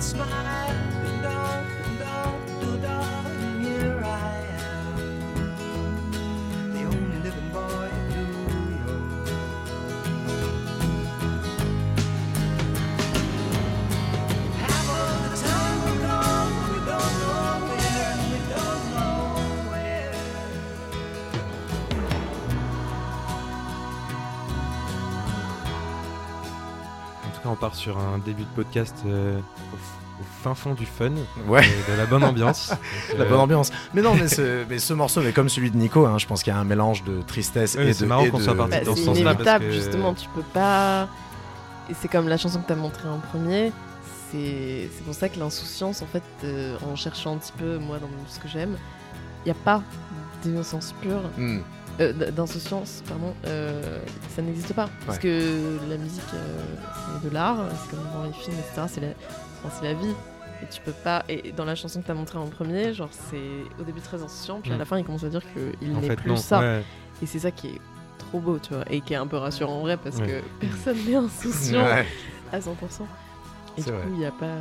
[0.01, 0.38] Smile
[27.59, 31.11] part sur un début de podcast euh, au, fin fond du fun,
[31.47, 31.63] Ouais.
[31.65, 32.69] et de la bonne ambiance.
[33.09, 33.71] Donc, La euh, bonne ambiance.
[33.93, 36.43] Mais non, mais ce, mais ce morceau, mais comme celui de Nico, hein, je pense
[36.43, 38.09] qu'il y a un mélange de tristesse Ouais, et c'est de.
[38.09, 40.13] marrant et qu'on de- soit parti Bah, dans ce c'est sens-là, inévitable, parce que- justement,
[40.13, 41.07] tu peux pas.
[41.89, 43.71] Et c'est comme la chanson que tu as montrée en premier.
[44.31, 47.97] C'est c'est pour ça que l'insouciance, en fait, euh, en cherchant un petit peu, moi,
[47.99, 48.77] dans ce que j'aime,
[49.45, 49.81] il n'y a pas
[50.43, 51.59] d'innocence pure, Hmm.
[51.99, 53.99] Euh, d'insouciance, pardon, euh,
[54.35, 54.89] ça n'existe pas.
[55.05, 55.23] Parce Ouais.
[55.23, 56.63] que la musique, euh,
[57.21, 58.87] c'est de l'art, c'est comme dans les films, etc.
[58.87, 59.07] C'est la,
[59.65, 60.13] enfin, la vie.
[60.61, 61.23] Et tu peux pas.
[61.29, 63.39] Et dans la chanson que tu as montrée en premier, genre, c'est
[63.79, 64.79] au début très insouciant, puis à Mm.
[64.79, 66.35] la fin, il commence à dire qu'il n'est plus non.
[66.37, 66.59] ça.
[66.59, 66.83] ouais.
[67.21, 67.81] Et c'est ça qui est
[68.17, 70.27] trop beau, tu vois, et qui est un peu rassurant en vrai parce Ouais.
[70.59, 71.85] que personne n'est insouciant
[72.51, 72.73] à 100%.
[73.77, 74.01] Et du vrai.
[74.01, 74.55] coup, il n'y a pas.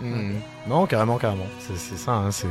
[0.00, 0.32] Hmm.
[0.68, 1.46] Non, carrément, carrément.
[1.60, 2.12] C'est ça.
[2.12, 2.46] hein, c'est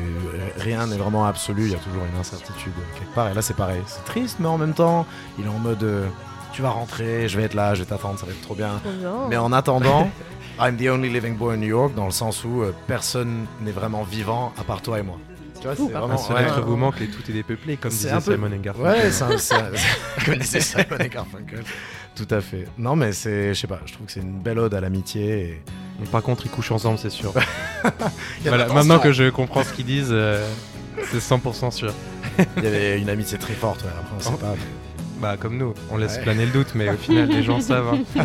[0.57, 1.63] rien n'est vraiment absolu.
[1.65, 3.29] Il y a toujours une incertitude quelque part.
[3.29, 3.81] Et là, c'est pareil.
[3.87, 5.05] C'est triste, mais en même temps,
[5.39, 5.83] il est en mode.
[5.83, 6.07] euh,
[6.53, 8.81] tu vas rentrer, je vais être là, je vais t'attendre, ça va être trop bien.
[9.29, 10.09] Mais en attendant,
[10.59, 13.71] I'm the only living boy in New York, dans le sens où euh, personne n'est
[13.71, 15.17] vraiment vivant à part toi et moi.
[15.59, 16.41] Tu vois, c'est par vraiment- Un ouais.
[16.43, 18.91] être vous manque et tout est dépeuplé, comme disait un peu- Simon and Garfunkel.
[18.91, 19.55] Ouais, c'est un- c'est-
[20.25, 21.63] connaissez Simon et Garfunkel.
[22.15, 22.67] Tout à fait.
[22.77, 25.39] Non, mais c'est, je sais pas, je trouve que c'est une belle ode à l'amitié.
[25.39, 25.63] Et...
[26.11, 27.33] Par contre, ils couchent ensemble, c'est sûr.
[28.45, 30.45] Voilà, maintenant que je comprends ce qu'ils disent, euh,
[31.11, 31.93] c'est 100% sûr.
[32.57, 33.89] Il y avait une amitié très forte, ouais.
[33.99, 34.55] Après, on sait pas.
[35.19, 36.23] Bah, comme nous, on laisse Ouais.
[36.23, 37.93] planer le doute, mais au final, les gens savent.
[38.15, 38.23] hein.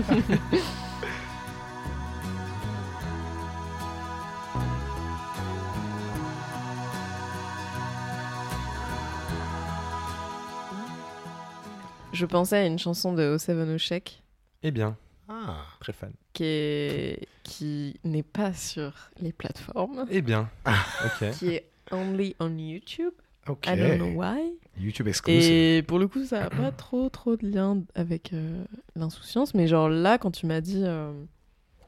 [12.13, 14.23] Je pensais à une chanson de O Seven Oshek
[14.63, 14.97] Eh bien,
[15.29, 15.65] Ah.
[15.81, 16.13] très fan.
[16.33, 21.31] qui est qui n'est pas sur les plateformes, Eh bien, ok.
[21.33, 23.13] qui est only on YouTube.
[23.49, 23.67] Ok.
[23.69, 24.53] I don't know why.
[24.79, 25.51] YouTube exclusive.
[25.53, 28.65] Et pour le coup, ça n'a pas trop trop de lien avec euh,
[28.97, 31.13] l'insouciance, mais genre là, quand tu m'as dit euh,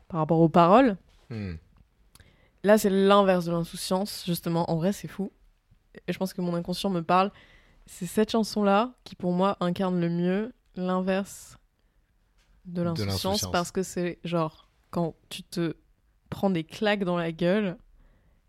[0.08, 0.96] par rapport aux paroles,
[1.30, 1.56] Hmm.
[2.64, 4.70] là c'est l'inverse de l'insouciance, justement.
[4.70, 5.30] En vrai, c'est fou.
[6.06, 7.30] Et je pense que mon inconscient me parle.
[7.86, 11.58] C'est cette chanson-là qui, pour moi, incarne le mieux l'inverse
[12.68, 15.74] de l'insouciance parce que c'est genre quand tu te
[16.30, 17.76] prends des claques dans la gueule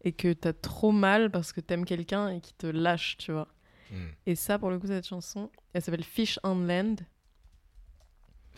[0.04, 3.48] et que t'as trop mal parce que t'aimes quelqu'un et qui te lâche, tu vois.
[3.92, 4.08] Hmm.
[4.26, 6.96] Et ça, pour le coup, cette chanson, elle s'appelle Fish on Land.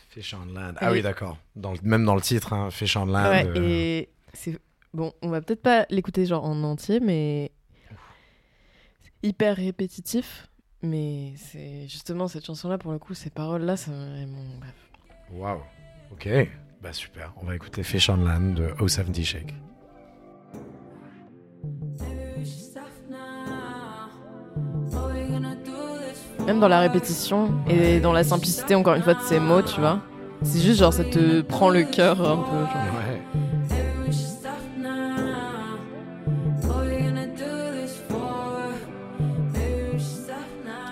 [0.10, 0.74] Fish on Land.
[0.78, 1.38] Ah oui, d'accord.
[1.56, 3.30] Dans le- Même dans le titre, hein, Fish on Land.
[3.30, 4.60] ouais, euh, et c'est.
[4.94, 7.52] Bon, on va peut-être pas l'écouter genre en entier, mais.
[9.02, 10.48] C'est hyper répétitif.
[10.84, 13.92] Mais c'est justement cette chanson-là, pour le coup, ces paroles-là, ça.
[13.92, 14.74] m'ont- bref.
[15.34, 15.60] Waouh.
[16.12, 16.30] Ok.
[16.82, 17.34] Bah super.
[17.42, 19.54] On va écouter Fish on Land de O70 Shake.
[26.46, 29.80] Même dans la répétition et dans la simplicité, encore une fois, de ces mots, tu
[29.80, 30.00] vois.
[30.44, 32.66] C'est juste genre, ça te prend le cœur un peu.
[32.66, 32.76] Genre.
[32.96, 33.22] Ouais.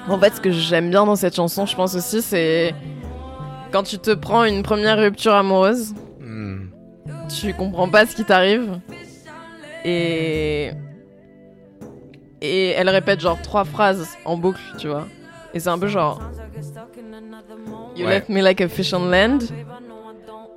[0.07, 2.73] En fait, ce que j'aime bien dans cette chanson, je pense aussi, c'est
[3.71, 6.67] quand tu te prends une première rupture amoureuse, Hmm.
[7.39, 8.79] tu comprends pas ce qui t'arrive.
[9.85, 10.71] Et.
[12.41, 15.05] Et elle répète genre trois phrases en boucle, tu vois.
[15.53, 16.21] Et c'est un peu genre.
[17.95, 18.11] You Ouais.
[18.13, 19.39] left me like a fish on land.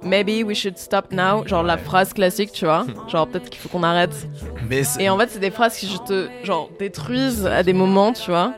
[0.05, 1.47] Maybe we should stop now.
[1.47, 2.85] Genre la phrase classique, tu vois.
[3.09, 4.27] Genre peut-être qu'il faut qu'on arrête.
[4.69, 8.31] Mais Et en fait, c'est des phrases qui te genre détruisent à des moments, tu
[8.31, 8.55] vois.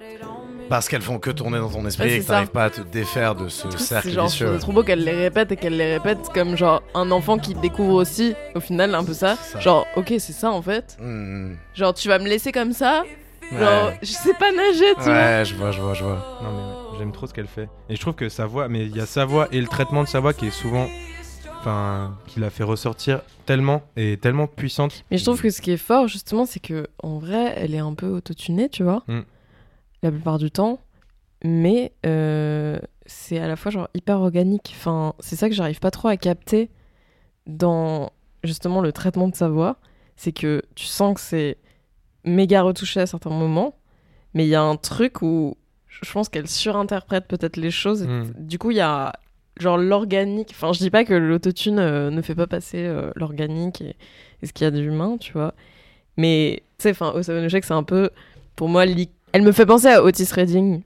[0.68, 2.70] Parce qu'elles font que tourner dans ton esprit Ouais, et c'est que t'arrives pas à
[2.70, 4.46] te défaire de ce cercle C'est genre je vicieux.
[4.46, 7.38] trouve ça trop beau qu'elle les répète et qu'elle les répète comme genre un enfant
[7.38, 9.36] qui découvre aussi au final un peu ça.
[9.36, 9.60] C'est ça.
[9.60, 10.96] Genre ok c'est ça en fait.
[11.00, 11.54] Hmm.
[11.74, 13.04] Genre tu vas me laisser comme ça.
[13.52, 13.58] Ouais.
[13.58, 15.12] Genre je sais pas nager tu vois.
[15.12, 16.38] Ouais, je vois, je vois, je vois.
[16.42, 16.50] Non,
[16.92, 17.68] mais j'aime trop ce qu'elle fait.
[17.88, 20.02] Et je trouve que sa voix, mais il y a sa voix et le traitement
[20.02, 20.86] de sa voix qui est souvent.
[21.60, 25.02] Enfin, qui la fait ressortir tellement et tellement puissante.
[25.10, 27.78] Mais je trouve que ce qui est fort justement c'est que en vrai elle est
[27.78, 29.02] un peu autotunée tu vois.
[29.08, 29.20] Mm.
[30.04, 30.80] La plupart du temps.
[31.42, 34.72] Mais euh, c'est à la fois genre hyper organique.
[34.76, 36.70] Enfin c'est ça que j'arrive pas trop à capter
[37.46, 38.10] dans
[38.42, 39.76] justement le traitement de sa voix.
[40.16, 41.56] C'est que tu sens que c'est
[42.24, 43.76] méga retouché à certains moments.
[44.32, 48.02] Mais il y a un truc où je pense qu'elle surinterprète peut-être les choses.
[48.02, 48.32] et Mm.
[48.38, 49.12] Du coup il y a
[49.60, 50.50] genre l'organique.
[50.52, 53.96] Enfin je dis pas que l'autotune euh, ne fait pas passer euh, l'organique et,
[54.42, 55.54] et ce qu'il y a d'humain, tu vois.
[56.16, 58.10] Mais tu sais, enfin, Ocean, c'est un peu,
[58.54, 60.82] pour moi, l'i- elle me fait penser à Otis Redding.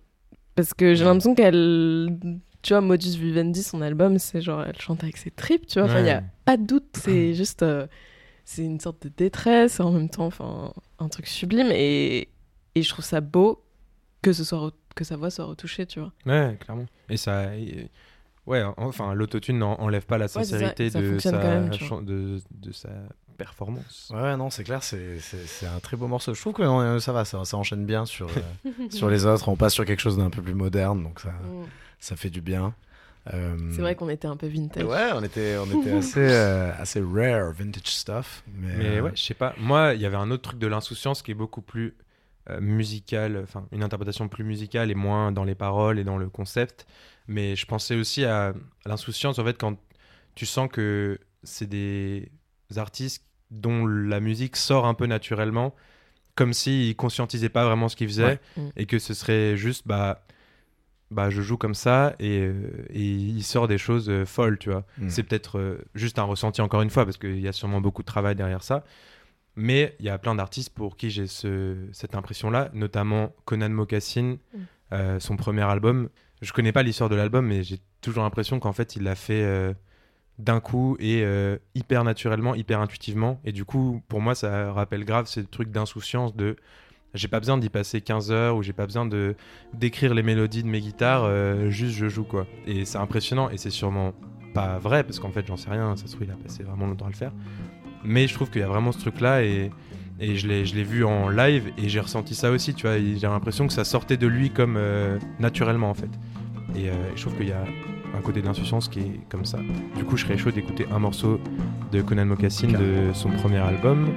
[0.57, 2.19] Parce que j'ai l'impression qu'elle.
[2.63, 5.89] Tu vois, Modus Vivendi, son album, c'est genre, elle chante avec ses tripes, tu vois.
[5.89, 6.25] Enfin, il y a Ouais.
[6.45, 7.63] pas de doute, c'est juste.
[7.63, 7.87] euh,
[8.45, 11.69] c'est une sorte de détresse, en même temps, enfin, un truc sublime.
[11.71, 12.29] Et,
[12.75, 13.63] et je trouve ça beau
[14.23, 16.13] que, ce soit que sa voix soit retouchée, tu vois.
[16.27, 16.87] Ouais, clairement.
[17.09, 17.55] Et ça.
[17.55, 17.89] et-
[18.47, 22.39] Ouais, enfin, l'autotune n'en- enlève pas la ça, sincérité ça de, sa même, chan- de,
[22.51, 22.89] de sa
[23.39, 24.13] performance.
[24.15, 26.35] Ouais, non, c'est clair, c'est- c'est c'est un très beau morceau.
[26.35, 29.49] Je trouve que euh, ça va, ça, ça enchaîne bien sur, euh, sur les autres.
[29.49, 31.33] On passe sur quelque chose d'un peu plus moderne, donc ça,
[32.01, 32.75] ça fait du bien.
[33.35, 34.85] Euh, C'est vrai qu'on était un peu vintage.
[34.85, 38.43] Ouais, on était, on était assez, euh, assez rare, vintage stuff.
[38.55, 39.55] Mais, Mais euh, ouais, je sais pas.
[39.59, 41.95] Moi, il y avait un autre truc de l'insouciance qui est beaucoup plus
[42.51, 46.29] euh, musical, enfin une interprétation plus musicale et moins dans les paroles et dans le
[46.31, 46.87] concept.
[47.27, 48.53] Mais je pensais aussi à, à
[48.87, 49.77] l'insouciance en fait quand
[50.35, 52.31] tu sens que c'est des
[52.77, 55.75] artistes dont la musique sort un peu naturellement,
[56.35, 58.41] comme s'ils conscientisaient pas vraiment ce qu'ils faisaient Ouais.
[58.57, 58.69] Mm.
[58.77, 60.25] et que ce serait juste bah
[61.11, 62.53] bah je joue comme ça et, euh,
[62.91, 64.85] et il sort des choses euh, folles, tu vois.
[64.99, 65.09] Mm.
[65.09, 68.03] C'est peut-être euh, juste un ressenti encore une fois parce qu'il y a sûrement beaucoup
[68.03, 68.85] de travail derrière ça.
[69.57, 74.37] Mais il y a plein d'artistes pour qui j'ai ce, cette impression-là, notamment Conan Mocassin,
[74.53, 74.59] Mm.
[74.93, 76.11] euh, son premier album.
[76.43, 79.43] Je connais pas l'histoire de l'album, mais j'ai toujours l'impression qu'en fait il l'a fait
[79.43, 79.73] euh,
[80.39, 83.41] d'un coup et euh, hyper naturellement, hyper intuitivement.
[83.45, 86.57] Et du coup, pour moi, ça rappelle grave ce truc d'insouciance de
[87.15, 89.35] J'ai pas besoin d'y passer 15 heures ou j'ai pas besoin de
[89.75, 92.47] d'écrire les mélodies de mes guitares, euh, juste je joue quoi.
[92.67, 94.13] Et c'est impressionnant et c'est sûrement
[94.55, 96.87] pas vrai parce qu'en fait j'en sais rien, ça se trouve il a passé vraiment
[96.87, 97.33] longtemps à le faire.
[98.05, 99.71] Mais je trouve qu'il y a vraiment ce truc là et,
[100.21, 102.99] et je l'ai vu en live et j'ai ressenti ça aussi, tu vois.
[102.99, 106.11] J'ai l'impression que ça sortait de lui comme euh, naturellement en fait.
[106.77, 107.65] Et je trouve qu'il y a
[108.17, 109.59] un côté d'insouciance qui est comme ça.
[109.97, 111.41] Du coup, je serais chaud d'écouter un morceau
[111.93, 114.09] de Conan Mocassin de son premier album,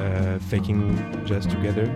[0.00, 0.80] euh, Faking
[1.26, 1.88] Jazz Together.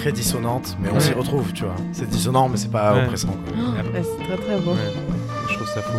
[0.00, 1.00] Très dissonante, mais on Ouais.
[1.00, 1.74] s'y retrouve, tu vois.
[1.92, 3.02] C'est dissonant, mais c'est pas Ouais.
[3.04, 3.28] oppressant.
[3.28, 3.52] quoi.
[3.54, 4.70] Oh, ouais, c'est très très beau.
[4.72, 4.92] Ouais,
[5.48, 5.98] je trouve ça fou.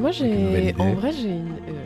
[0.00, 1.84] Moi une nouvelle j'ai en vrai j'ai une euh,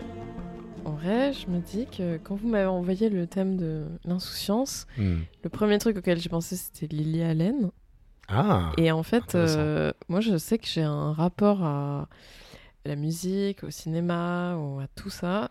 [0.85, 5.23] en vrai je me dis que quand vous m'avez envoyé le thème de l'insouciance hmm.
[5.43, 7.71] le premier truc auquel j'ai pensé c'était Lily Allen.
[8.29, 12.09] Ah et en fait euh, moi je sais que j'ai un rapport à
[12.85, 15.51] la musique au cinéma ou à tout ça.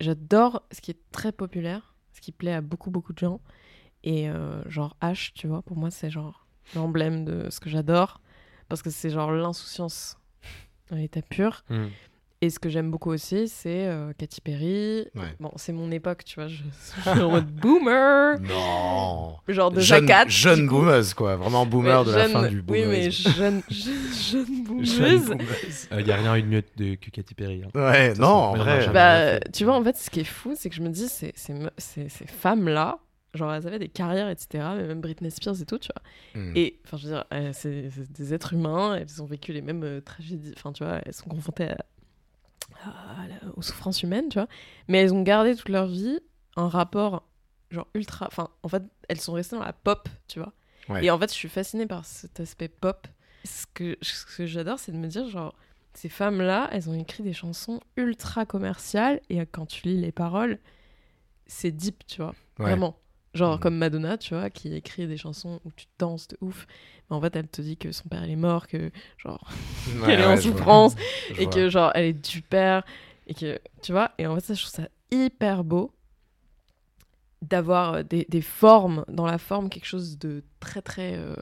[0.00, 3.40] J'adore ce qui est très populaire ce qui plaît à beaucoup beaucoup de gens.
[4.02, 8.20] Et euh, genre H tu vois pour moi c'est genre l'emblème de ce que j'adore
[8.68, 10.18] parce que c'est genre l'insouciance
[10.92, 11.86] en état pur Hmm.
[12.42, 15.06] et ce que j'aime beaucoup aussi, c'est euh, Katy Perry.
[15.14, 15.34] Ouais.
[15.40, 19.80] Bon, c'est mon époque, tu vois, je, je suis en mode boomer, Non genre de
[19.80, 21.36] Jeune, jeune boomeuse, quoi.
[21.36, 25.32] Vraiment boomer de la fin du Oui, mais jeune, jeune, boomeuse.
[25.92, 27.62] Il n'y a rien eu de mieux de, que Katy Perry.
[27.64, 27.70] hein.
[27.74, 28.88] Ouais, non, en vrai.
[28.92, 31.32] Bah, tu vois, en fait, ce qui est fou, c'est que je me dis, ces
[32.26, 32.98] femmes-là,
[33.36, 36.40] genre, elles avaient des carrières, etc., mais même Britney Spears et tout, tu vois.
[36.42, 36.52] Hmm.
[36.56, 39.84] Et, enfin, je veux dire, euh, c'est, des êtres humains, elles ont vécu les mêmes
[39.84, 41.76] euh, tragédies, enfin, tu vois, elles sont confrontées à-
[42.84, 44.48] à la- aux souffrances humaines, tu vois.
[44.88, 46.18] Mais elles ont gardé toute leur vie
[46.56, 47.24] un rapport,
[47.70, 48.26] genre, ultra.
[48.26, 50.52] Enfin, en fait, elles sont restées dans la pop, tu vois.
[50.88, 51.04] Ouais.
[51.04, 53.06] Et en fait, je suis fascinée par cet aspect pop.
[53.44, 55.54] Ce que, ce que j'adore, c'est de me dire, genre,
[55.94, 60.58] ces femmes-là, elles ont écrit des chansons ultra commerciales, et quand tu lis les paroles,
[61.46, 62.34] c'est deep, tu vois.
[62.58, 62.66] Ouais.
[62.66, 62.98] Vraiment.
[63.36, 63.60] Genre Mhm.
[63.60, 66.66] comme Madonna, tu vois, qui écrit des chansons où tu danses de ouf.
[67.10, 69.48] Mais en fait, elle te dit que son père, il est mort, que genre,
[70.00, 70.94] Ouais, qu'elle est ouais, en souffrance,
[71.38, 71.52] et vois.
[71.54, 72.82] que genre, elle est du père,
[73.28, 75.92] et que, tu vois, et en fait, ça, je trouve ça hyper beau
[77.42, 81.36] d'avoir euh, des, des formes, dans la forme, quelque chose de très, très euh,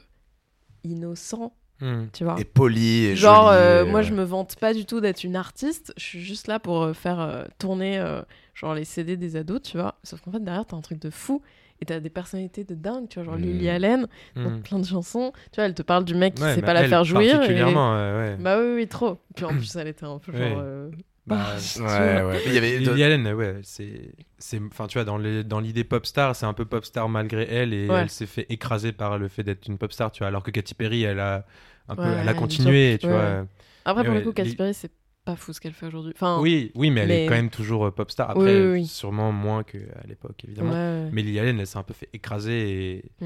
[0.83, 2.05] innocent, Hmm.
[2.13, 2.39] tu vois.
[2.39, 4.07] Et poli et Genre, joli, euh, et moi, ouais.
[4.07, 5.93] je me vante pas du tout d'être une artiste.
[5.97, 8.21] Je suis juste là pour faire euh, tourner euh,
[8.53, 9.95] genre les CD des ados, tu vois.
[10.03, 11.41] Sauf qu'en fait, derrière, t'as un truc de fou.
[11.85, 13.25] Et t'as des personnalités de dingue, tu vois.
[13.25, 13.43] Genre Mm.
[13.43, 14.61] Lily Allen, dans Hmm.
[14.61, 15.31] plein de chansons.
[15.51, 17.03] Tu vois, elle te parle du mec qui Ouais, sait bah, pas la elle, faire
[17.03, 17.21] jouir.
[17.35, 18.37] et- Particulièrement, euh, ouais.
[18.41, 19.19] Bah oui, oui, trop.
[19.35, 20.59] Puis en plus, elle était un peu genre.
[20.63, 20.89] Euh,
[21.27, 22.41] Bah, tu Ouais, ouais.
[22.47, 22.77] Il y avait.
[22.77, 26.45] Lily Allen, ouais, c'est, c'est, enfin, tu vois, dans, les, dans l'idée pop star, c'est
[26.45, 28.01] un peu pop star malgré elle et Ouais.
[28.01, 30.51] elle s'est fait écraser par le fait d'être une pop star, tu vois, alors que
[30.51, 31.45] Katy Perry, elle a
[31.87, 33.45] un peu, elle a continué, tu ouais, vois.
[33.85, 34.91] Après, Et pour ouais, le coup, Katy Perry, c'est
[35.25, 36.13] pas fou ce qu'elle fait aujourd'hui.
[36.15, 38.29] Enfin, Oui, oui, mais elle Mais- est quand même toujours euh, pop star.
[38.29, 38.85] Après, oui, oui.
[38.85, 40.71] sûrement moins qu'à l'époque, évidemment.
[40.71, 41.09] ouais, ouais.
[41.11, 43.25] Mais Lily Allen, elle s'est un peu fait écraser et,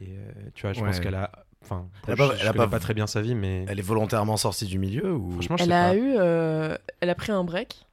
[0.00, 0.86] et euh, tu vois, je Ouais.
[0.86, 1.30] pense qu'elle a,
[1.62, 3.64] enfin, Elle a je, pas- je elle a pas- pas très bien sa vie, mais
[3.68, 5.96] Elle est volontairement sortie du milieu ou franchement, je Elle sais a pas.
[5.96, 6.14] eu.
[6.18, 7.86] euh, elle a pris un break.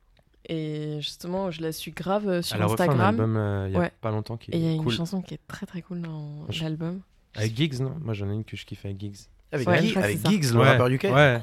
[0.50, 3.08] Et justement, je la suis grave sur Elle a refait un Instagram.
[3.16, 3.92] album euh, il y a Ouais.
[4.02, 4.92] pas longtemps qui Et il y a une cool.
[4.94, 7.02] chanson qui est très très cool dans Je- l'album.
[7.36, 7.94] Avec Giggs, non?
[8.02, 9.16] Moi, j'en ai une que je kiffe avec Giggs.
[9.54, 11.42] Avec, Ouais, Giggs- le Ouais, rappeur UK ouais.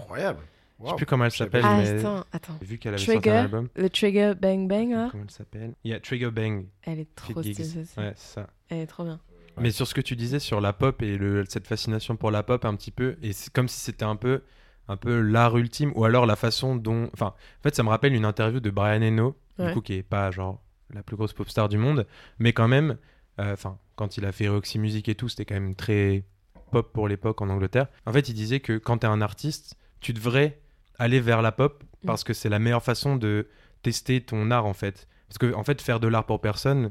[0.78, 0.80] Incroyable.
[0.80, 0.96] Je sais Wow.
[0.96, 2.58] plus comment elle s'appelle, Ah, mais attends, attends.
[2.62, 3.68] vu qu'elle avait sorti un Trigger, album.
[3.74, 6.66] le Trigger Bang Bang là, Comment elle s'appelle Il y a Trigger Bang.
[6.82, 7.58] elle est trop stylée.
[7.96, 8.46] Ouais, c'est ça.
[8.68, 9.20] Elle est trop bien.
[9.60, 12.44] Mais sur ce que tu disais sur la pop et le, cette fascination pour la
[12.44, 14.42] pop un petit peu, et c'est comme si c'était un peu,
[14.86, 17.10] un peu l'art ultime, ou alors la façon dont...
[17.12, 19.68] Enfin, en fait, ça me rappelle une interview de Brian Eno, Ouais.
[19.68, 20.62] du coup, qui est pas genre
[20.94, 22.06] la plus grosse pop star du monde,
[22.38, 22.98] mais quand même,
[23.40, 26.22] euh, enfin, quand il a fait Roxy Music et tout, c'était quand même très
[26.70, 27.88] pop pour l'époque en Angleterre.
[28.06, 30.60] En fait, il disait que quand t'es un artiste, tu devrais
[30.98, 33.48] aller vers la pop parce que c'est la meilleure façon de
[33.82, 35.08] tester ton art en fait.
[35.28, 36.90] Parce que en fait, faire de l'art pour personne,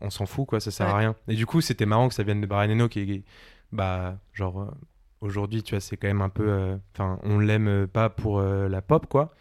[0.00, 1.14] on s'en fout quoi, ça sert à rien.
[1.28, 3.24] Et du coup, c'était marrant que ça vienne de Brian Eno qui est
[3.72, 4.66] bah genre euh,
[5.20, 6.48] aujourd'hui, tu vois, c'est quand même un peu.
[6.48, 9.34] euh, Enfin, on l'aime euh, pas pour euh, la pop, quoi.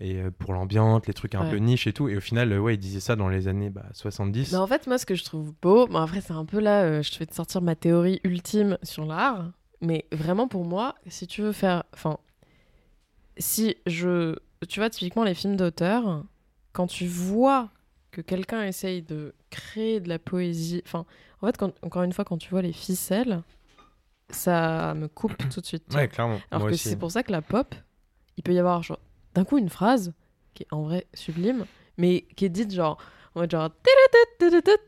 [0.00, 1.50] Et euh, pour l'ambiance, les trucs un Ouais.
[1.50, 2.08] peu niche et tout.
[2.08, 4.52] Et au final, euh, ouais, il disait ça dans les années bah, 70.
[4.52, 6.82] Mais en fait, moi, ce que je trouve beau, bon, après, c'est un peu là,
[6.82, 10.94] euh, je te fais te sortir ma théorie ultime sur l'art, mais vraiment pour moi,
[11.06, 11.84] si tu veux faire.
[11.94, 12.18] Enfin,
[13.36, 14.36] si je.
[14.68, 16.24] Tu vois, typiquement, les films d'auteur,
[16.72, 17.70] quand tu vois
[18.10, 20.82] que quelqu'un essaye de créer de la poésie.
[20.86, 21.04] Enfin,
[21.40, 23.42] en fait, quand, encore une fois, quand tu vois les ficelles,
[24.30, 25.84] ça me coupe tout de suite.
[25.94, 26.40] Ouais, clairement.
[26.50, 27.74] Alors Moi que c'est pour ça que la pop,
[28.36, 29.00] il peut y avoir genre,
[29.34, 30.12] d'un coup une phrase
[30.54, 31.66] qui est en vrai sublime,
[31.98, 32.98] mais qui est dite genre
[33.34, 33.70] en mode genre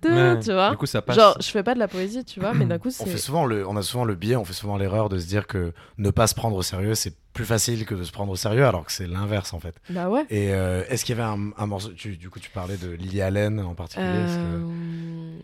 [0.05, 0.71] Ouais, tu vois.
[0.71, 1.17] Du coup, ça passe.
[1.17, 3.19] Genre, je fais pas de la poésie, tu vois, mais d'un coup On fait c'est.
[3.19, 5.73] souvent le, on a souvent le biais, on fait souvent l'erreur de se dire que
[5.99, 8.65] ne pas se prendre au sérieux, c'est plus facile que de se prendre au sérieux,
[8.65, 9.75] alors que c'est l'inverse en fait.
[9.91, 10.25] Bah ouais.
[10.31, 12.91] Et euh, est-ce qu'il y avait un, un morceau, tu- du coup tu parlais de
[12.91, 15.39] Lily Allen en particulier que- Euh,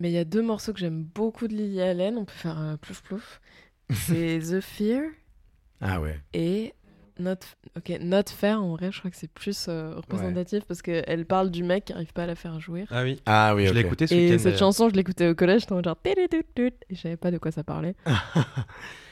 [0.00, 2.60] Mais il y a deux morceaux que j'aime beaucoup de Lily Allen, on peut faire
[2.60, 3.40] euh, plouf plouf.
[3.90, 5.02] C'est The Fear
[5.80, 6.20] Ah ouais.
[6.34, 6.74] et
[7.18, 7.34] Not,
[7.76, 11.50] ok, Not Fair, en vrai, je crois que c'est plus euh, représentatif parce qu'elle parle
[11.50, 12.86] du mec qui arrive pas à la faire jouir.
[12.90, 13.20] Ah oui.
[13.26, 13.86] Ah oui, Je l'ai ok.
[13.86, 14.58] écouté ce Et cette d'ailleurs.
[14.58, 17.94] chanson, je l'écoutais au collège, j'étais genre et je savais pas de quoi ça parlait.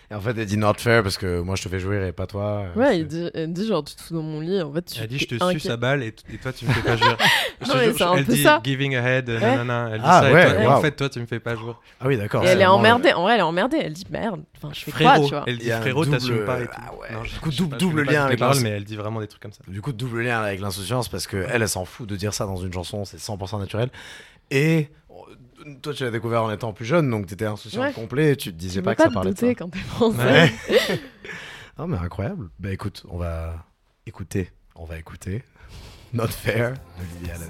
[0.08, 2.12] Et en fait, elle dit not fair parce que moi je te fais jouer et
[2.12, 2.66] pas toi.
[2.76, 4.72] euh, Ouais, c'est- il dit, elle dit genre tu te fous dans mon lit, en
[4.72, 5.58] fait tu Elle dit je te inquiet.
[5.58, 7.08] suce à balle et, toi tu me fais pas jouer.
[7.60, 8.60] Je te Non, mais jure, c'est un elle peu dit ça.
[8.62, 9.40] giving ahead, Ouais.
[9.40, 9.88] nanana.
[9.92, 11.56] Elle dit Ah ça ouais, et, toi- et en fait toi tu me fais pas
[11.56, 11.72] jouer.
[12.00, 12.44] Ah oui, d'accord.
[12.44, 14.84] Et elle est emmerdée, le- en vrai elle est emmerdée, elle dit merde, enfin je
[14.84, 15.44] fais Frérot, quoi, tu vois.
[15.46, 16.72] elle dit frérot double- t'assumes pas et tout.
[16.76, 17.12] Ah ouais.
[17.12, 19.52] Non, Du coup, double- double lien avec paroles, mais elle dit vraiment des trucs comme
[19.52, 19.60] ça.
[19.68, 22.46] Du coup, double lien avec l'insouciance parce que elle, elle s'en fout de dire ça
[22.46, 23.90] dans une chanson, c'est 100% naturel.
[24.50, 27.92] Et euh, toi, tu l'as découvert en étant plus jeune, donc t'étais insouciant Ouais.
[27.92, 29.54] complet, et tu te Tu disais peux pas que pas ça parlait de ça.
[29.54, 30.18] quand t'es français.
[30.18, 30.52] Ouais.
[31.78, 32.48] non, mais incroyable.
[32.58, 33.64] Bah écoute, on va
[34.06, 35.42] écouter, on va écouter
[36.12, 37.48] Not Fair de Lily Allen.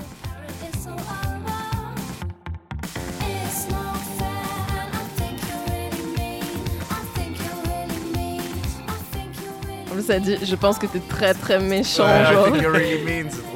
[9.97, 12.45] Plus elle dit je pense que t'es très très méchant, Ouais, I genre.
[12.47, 13.55] think you're really mean, c'est trop méchant.
[13.55, 13.56] mean.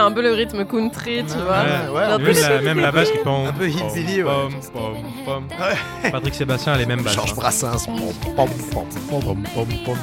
[0.00, 1.62] C'est un peu le rythme country, tu vois.
[1.92, 4.30] Ouais, ouais, la, même la basse qui pom, Un peu hillbilly, ouais.
[4.30, 6.10] pom, pom, pom.
[6.10, 7.14] Patrick Sébastien a les mêmes basses.
[7.14, 7.34] Georges.
[7.34, 7.86] Brassens.
[7.86, 7.98] Pom,
[8.36, 9.96] pom, pom, pom, pom, pom.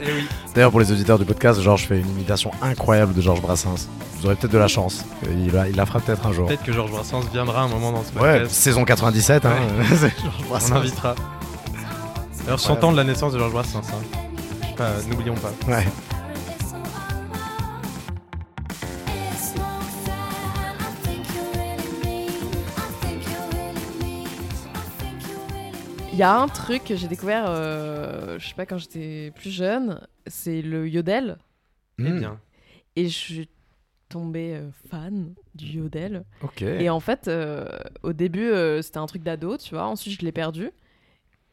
[0.00, 0.26] Eh oui.
[0.54, 3.88] D'ailleurs, pour les auditeurs du podcast, Georges fait une imitation incroyable de Georges Brassens.
[4.18, 5.04] Vous aurez peut-être de la chance.
[5.30, 6.46] Il la, il la fera peut-être un jour.
[6.46, 8.52] Peut-être que Georges Brassens viendra un moment dans ce Ouais, podcast.
[8.52, 9.50] saison 97, hein.
[9.90, 10.76] c'est Georges On Brassens.
[10.76, 11.14] invitera.
[12.44, 13.78] D'ailleurs 100 ans de la naissance de Georges Brassens.
[13.92, 14.18] hein.
[14.62, 15.52] Je sais pas, N'oublions pas.
[15.70, 15.86] Ouais.
[26.12, 29.50] Il y a un truc que j'ai découvert, euh, je sais pas quand j'étais plus
[29.50, 31.38] jeune, c'est le yodel.
[31.98, 32.38] Eh bien.
[32.96, 33.48] Et je suis
[34.10, 36.24] tombée euh, fan du yodel.
[36.42, 36.62] Ok.
[36.62, 37.66] Et en fait, euh,
[38.02, 39.86] au début, euh, c'était un truc d'ado, tu vois.
[39.86, 40.70] Ensuite, je l'ai perdu.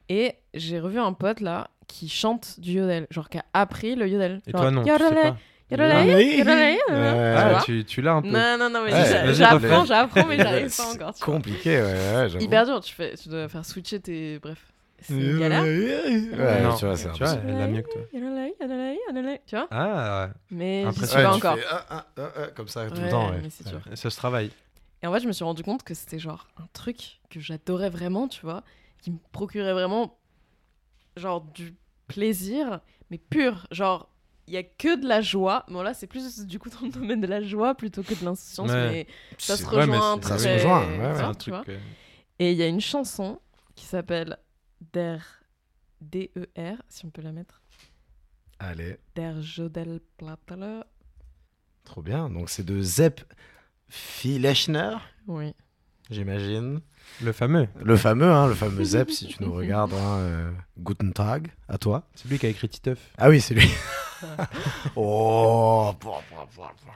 [0.10, 4.10] Et j'ai revu un pote là qui chante du yodel, genre qui a appris le
[4.10, 4.42] yodel.
[4.46, 5.38] Et Genre, toi non, tu sais pas.
[5.72, 6.80] Ouais.
[6.90, 8.30] euh, Ah, tu l'as un peu.
[8.30, 11.14] Non, non, non, mais Ouais, j'apprends, j'apprends, mais j'arrive pas C'est encore.
[11.14, 11.26] Vois.
[11.26, 12.44] Compliqué, ouais, ouais.
[12.44, 14.40] Hyper dur, tu, fais, tu dois faire switcher tes.
[14.40, 14.58] Bref,
[15.02, 15.64] c'est une galère.
[15.64, 18.02] Ouais, Non, tu vois, c'est tu vois, elle l'a mieux que toi.
[19.46, 21.56] Tu vois Ah, Mais j'y suis pas Ouais, encore.
[21.58, 23.40] fais, ah, ah, ah, ah, comme ça tout le Ouais, temps, ouais.
[23.44, 24.52] mais c'est ça se travaille.
[25.02, 27.90] Et en fait, je me suis rendu compte que c'était genre un truc que j'adorais
[27.90, 28.64] vraiment, tu vois,
[29.02, 30.18] qui me procurait vraiment
[31.16, 31.74] genre du
[32.08, 33.66] plaisir, mais pur.
[33.72, 34.10] Genre,
[34.50, 35.64] il y a que de la joie.
[35.70, 38.26] Bon, là, c'est plus du coup dans le domaine de la joie plutôt que de
[38.26, 38.90] l'insouciance, Ouais.
[38.92, 39.08] mais
[39.38, 40.20] ça se mais rejoint.
[40.22, 41.22] c'est- ça se rejoint, ouais, ouais.
[41.22, 41.54] un truc.
[41.70, 41.80] euh,
[42.40, 43.40] Et il y a une chanson
[43.76, 44.38] qui s'appelle
[44.94, 45.22] Der
[46.02, 47.62] D-E-R, si on peut la mettre.
[48.60, 50.82] Allez, Der Jodel Plattler.
[51.84, 52.30] trop bien.
[52.30, 53.22] Donc c'est de Zepp
[53.88, 54.96] Filechner,
[55.28, 55.54] Oui.
[56.10, 56.82] j'imagine.
[57.22, 57.68] Le fameux.
[57.84, 59.94] Le fameux, hein, le fameux Zepp, si tu nous regardes.
[59.94, 62.04] Hein, euh, Guten Tag, à toi.
[62.16, 63.00] C'est lui qui a écrit Titeuf.
[63.18, 63.70] Ah oui, c'est lui.
[64.96, 65.94] oh,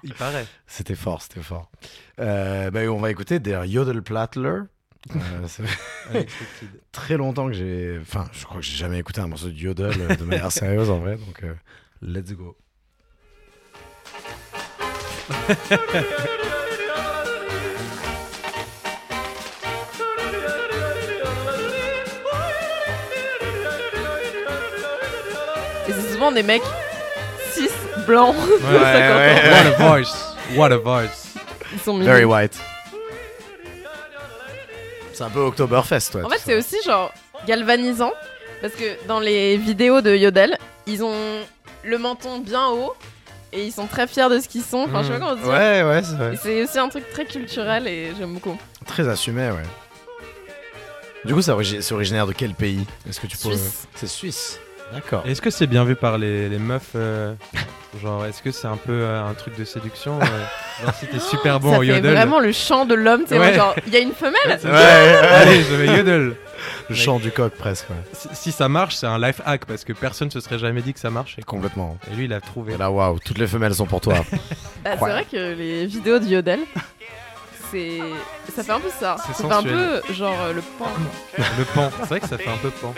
[0.04, 0.46] Il paraît.
[0.68, 1.70] c'était fort, c'était fort.
[2.20, 4.62] Euh, bah, on va écouter Der Jodelplattler.
[5.16, 5.80] Euh, ça fait
[6.12, 6.70] Unexpected.
[6.92, 7.98] très longtemps que j'ai.
[8.02, 10.90] Enfin, je crois que j'ai jamais écouté un morceau de yodel euh, de manière sérieuse
[10.90, 11.18] en vrai.
[11.18, 11.54] Donc, euh,
[12.02, 12.56] let's go.
[25.88, 26.62] Et c'est souvent des mecs
[27.52, 27.70] cis,
[28.08, 28.36] blancs.
[28.36, 30.36] Ouais, Ça ouais, What a voice.
[30.56, 31.34] What a voice.
[31.74, 32.34] Ils sont Very mignons.
[32.36, 32.60] white.
[35.14, 36.26] C'est un peu Oktoberfest, toi.
[36.26, 37.14] En fait, c'est aussi genre
[37.46, 38.12] galvanisant
[38.62, 40.58] parce que dans les vidéos de Yodel,
[40.88, 41.42] ils ont
[41.84, 42.94] le menton bien haut
[43.52, 44.86] et ils sont très fiers de ce qu'ils sont.
[44.90, 45.48] Enfin, je sais pas comment dire.
[45.48, 46.40] Ouais, ouais, c'est vrai.
[46.42, 48.58] c'est aussi un truc très culturel et j'aime beaucoup.
[48.88, 49.64] Très assumé, ouais.
[51.26, 52.86] Du coup, c'est origi- c'est originaire de quel pays?
[53.08, 53.50] Est-ce que tu peux.
[53.50, 53.88] Suisse.
[53.96, 54.60] C'est Suisse.
[54.94, 55.24] D'accord.
[55.26, 57.34] Est-ce que c'est bien vu par les, les meufs euh,
[58.02, 60.26] Genre, est-ce que c'est un peu euh, un truc de séduction euh,
[60.86, 62.14] Genre, si t'es super bon ça au fait yodel.
[62.14, 63.24] vraiment le chant de l'homme.
[63.28, 63.54] C'est Ouais.
[63.54, 64.34] genre, il y a une femelle.
[64.64, 64.70] Ouais.
[64.72, 66.36] Allez, je vais yodel.
[66.90, 67.96] Le chant du coq, presque, ouais.
[68.14, 70.94] Si, si ça marche, c'est un life hack parce que personne se serait jamais dit
[70.94, 71.36] que ça marche.
[71.38, 71.98] Et, Complètement.
[72.12, 72.74] et lui, il a trouvé.
[72.74, 74.16] Et là, waouh, toutes les femelles sont pour toi.
[74.84, 76.60] Bah, c'est vrai que les vidéos de Yodel,
[77.72, 78.00] c'est.
[78.54, 79.16] Ça fait un peu ça.
[79.26, 80.88] C'est fait un peu genre euh, le pan.
[81.38, 81.90] Le pan.
[82.02, 82.94] C'est vrai que ça fait un peu pan.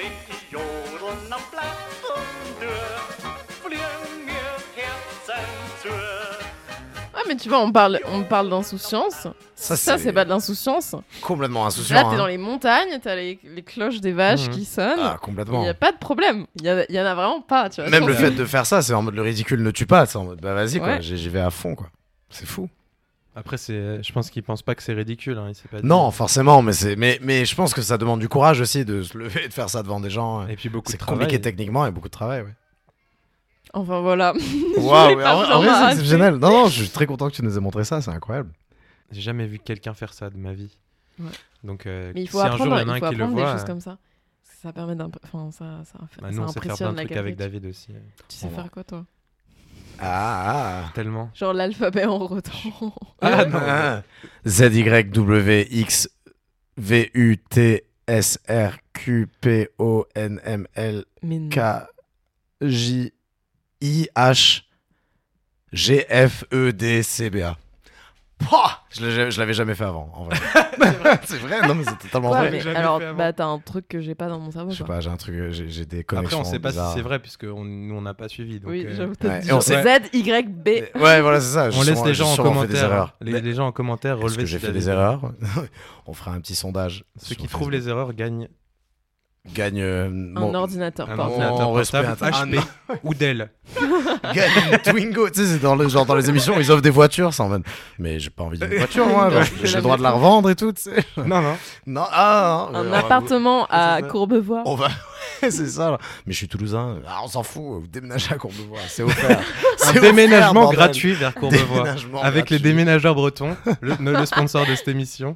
[7.28, 9.28] Mais tu vois, on parle, on parle d'insouciance.
[9.56, 10.96] Ça, Ça, c'est pas de l'insouciance.
[11.22, 11.96] complètement insouciant.
[11.96, 12.18] Là, t'es hein.
[12.18, 14.54] dans les montagnes, t'as les, les cloches des vaches Mhm.
[14.54, 15.00] qui sonnent.
[15.00, 15.64] Ah, Il complètement.
[15.64, 16.46] y a pas de problème.
[16.56, 17.90] Il y, a- y en a vraiment pas, tu vois.
[17.90, 20.06] Même le fait de faire ça, c'est en mode le ridicule ne tue pas.
[20.06, 21.02] C'est en mode bah vas-y quoi, Ouais.
[21.02, 21.88] j'y vais à fond quoi.
[22.30, 22.70] C'est fou.
[23.38, 25.38] Après, c'est, je pense qu'il pense pas que c'est ridicule.
[25.38, 25.86] Hein, il dit.
[25.86, 29.02] Non, forcément, mais c'est mais mais je pense que ça demande du courage aussi de
[29.04, 30.48] se lever et de faire ça devant des gens.
[30.48, 31.20] Et puis beaucoup C'est de travail.
[31.26, 32.44] compliqué techniquement et beaucoup de travail.
[32.44, 32.54] Ouais.
[33.76, 34.34] Enfin voilà.
[34.78, 36.36] Waouh, en, vrai, c'est exceptionnel.
[36.36, 38.52] Non, non, je suis très content que tu nous aies montré ça, c'est incroyable.
[39.12, 40.76] J'ai jamais vu quelqu'un faire ça de ma vie.
[41.20, 41.30] Ouais.
[41.64, 43.16] Donc, euh, Mais il faut si un jour apprendre, il y en a un qui
[43.16, 43.98] le apprendre voit, des choses euh, comme ça.
[44.62, 45.20] Ça permet d'un peu.
[45.24, 47.18] Enfin, ça, ça, fait- bah, ça nous, on sait faire plein impressionne de la trucs
[47.18, 47.52] avec galerie.
[47.60, 47.92] David aussi.
[47.92, 49.06] euh, Tu sais faire quoi, toi?
[50.00, 50.92] Ah, ah.
[50.94, 51.30] Tellement.
[51.34, 52.52] Genre l'alphabet en rotan.
[53.22, 53.60] Ah non.
[53.62, 54.04] Ah.
[54.46, 56.10] Z Y W X
[56.78, 61.06] V U T S R Q P O N M L.
[61.50, 61.60] K
[62.62, 63.14] J
[63.86, 64.64] I H
[65.72, 67.58] G F E D C B A.
[68.38, 70.36] Pouah Je l'avais jamais fait avant, en vrai.
[71.24, 72.52] c'est vrai, non mais c'est totalement vrai.
[72.52, 74.72] mais alors, bah t'as un truc que j'ai pas dans mon cerveau.
[74.72, 76.90] Je sais pas, j'ai un truc, j'ai des Après, connexions on sait pas bizarres.
[76.92, 78.60] si c'est vrai puisque on- nous, on n'a pas suivi.
[78.60, 80.68] Donc, Oui, euh, j'avoue, ouais, genre sait- Z, Y, B.
[81.00, 81.70] Ouais, voilà, c'est ça.
[81.74, 83.16] on laisse les gens en commentaire.
[83.22, 85.32] Les, les gens en commentaire Est-ce relever que si j'ai fait des erreurs
[86.08, 87.06] On fera un petit sondage.
[87.18, 88.50] Ceux qui trouvent les erreurs gagnent
[89.54, 92.60] Gagne euh, Un ordinateur un ordinateur portable un- HP
[93.04, 93.50] ou Dell.
[94.34, 95.30] gagne une Twingo.
[95.30, 97.50] Tu sais, c'est dans le genre dans les émissions, ils offrent des voitures, ça en
[97.50, 97.64] mode.
[98.00, 99.30] Mais j'ai pas envie d'une voiture, moi.
[99.64, 100.72] J'ai le droit de la revendre et tout.
[100.74, 101.04] tu sais.
[101.18, 101.58] Non, non.
[101.86, 104.02] Non, ah, non, Un euh, appartement à.
[104.02, 104.64] Courbevoie.
[104.66, 104.88] On va.
[105.42, 105.92] c'est ça.
[105.92, 105.98] là.
[106.26, 106.98] Mais je suis toulousain.
[107.08, 107.82] Ah, on s'en fout.
[107.82, 108.80] Vous déménagez à Courbevoie.
[108.88, 109.40] C'est offert.
[109.86, 111.86] Un offert, déménagement gratuit vers Courbevoie.
[112.24, 115.34] Avec les déménageurs bretons, le, le sponsor de cette émission.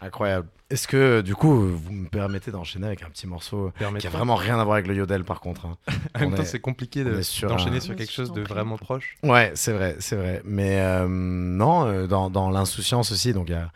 [0.00, 0.48] Incroyable.
[0.70, 4.08] Est-ce que, du coup, vous me permettez d'enchaîner avec un petit morceau qui a Permettez-
[4.08, 5.76] vraiment rien à voir avec le yodel, par contre hein.
[6.14, 8.32] En même temps, est- c'est compliqué on de- sur d'enchaîner un- sur Mais quelque chose
[8.32, 9.16] de vraiment proche.
[9.24, 10.42] Ouais, c'est vrai, c'est vrai.
[10.44, 13.70] Mais euh, non, euh, dans, dans l'insouciance aussi, donc il y a...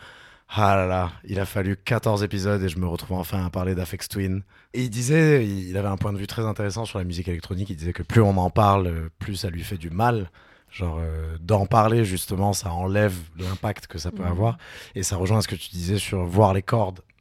[0.57, 3.75] Ah là là, il a fallu 14 épisodes et je me retrouve enfin à parler
[3.75, 4.43] d'Afex Twin.
[4.73, 7.71] Et il disait, il avait un point de vue très intéressant sur la musique électronique,
[7.71, 10.31] il disait que plus on en parle, euh, plus ça lui fait du mal.
[10.75, 14.31] Genre, euh, d'en parler, justement, ça enlève l'impact que ça peut Mhm.
[14.33, 14.59] avoir.
[14.97, 16.99] Et ça rejoint ce que tu disais sur voir les cordes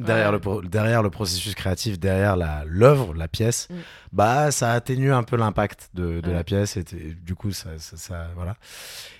[0.00, 0.38] derrière, Ouais.
[0.62, 3.68] le, derrière le processus créatif, derrière la- l'œuvre, la pièce.
[3.70, 3.74] Mm.
[4.12, 6.34] Bah, ça atténue un peu l'impact de, de Ouais.
[6.34, 6.76] la pièce.
[6.76, 6.84] Et,
[7.24, 8.56] du coup, ça, ça, ça- voilà.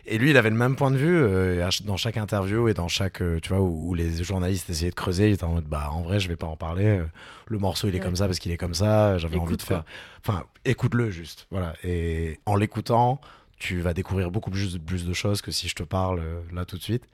[0.07, 2.75] Et lui, il avait le même point de vue euh, à dans chaque interview et
[2.75, 5.29] dans chaque, euh, tu vois, où, où les journalistes essayaient de creuser.
[5.29, 7.01] Il était en mode, bah, en vrai, je vais pas en parler.
[7.47, 8.05] Le morceau, il est Ouais.
[8.05, 9.17] comme ça parce qu'il est comme ça.
[9.19, 9.85] J'avais envie de faire.
[10.27, 11.47] Enfin, écoute-le juste.
[11.51, 11.75] Voilà.
[11.85, 13.21] Et en l'écoutant,
[13.59, 16.79] tu vas découvrir beaucoup plus, de choses que si je te parle euh, là tout
[16.79, 17.05] de suite.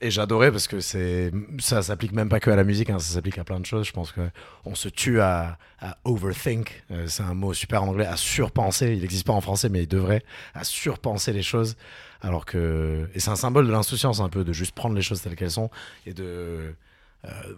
[0.00, 3.14] Et j'adorais parce que c'est ça s'applique même pas que à la musique, hein, ça
[3.14, 3.86] s'applique à plein de choses.
[3.86, 4.20] Je pense que
[4.64, 5.58] on se tue à,
[6.04, 6.82] overthink.
[6.90, 8.92] Euh, c'est un mot super anglais, à surpenser.
[8.94, 10.22] Il n'existe pas en français, mais il devrait
[10.54, 11.76] à surpenser les choses.
[12.20, 15.22] Alors que et c'est un symbole de l'insouciance un peu de juste prendre les choses
[15.22, 15.70] telles qu'elles sont
[16.04, 16.74] et de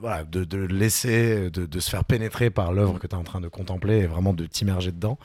[0.01, 3.25] voilà de, de laisser de, de se faire pénétrer par l'œuvre que tu es en
[3.25, 5.19] train de contempler et vraiment de t'immerger dedans.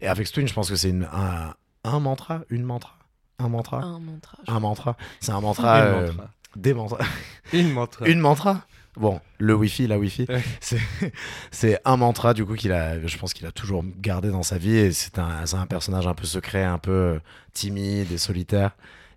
[0.00, 2.96] Et avec Twin, je pense que c'est une- un, un mantra, une mantra,
[3.38, 4.38] un mantra, Un mantra.
[4.46, 4.96] un mantra.
[5.20, 5.78] C'est un mantra.
[5.80, 6.30] Une euh, mantra.
[6.56, 7.04] des mantras.
[7.52, 8.06] Une mantra.
[8.08, 8.66] Une mantra
[8.96, 10.42] Bon, le Wi-Fi, la Wi-Fi, Ouais.
[10.60, 10.80] c'est-
[11.50, 14.56] c'est un mantra du coup qu'il a, je pense qu'il a toujours gardé dans sa
[14.56, 17.18] vie et c'est un, c'est un personnage un peu secret, un peu euh,
[17.52, 18.70] timide et solitaire.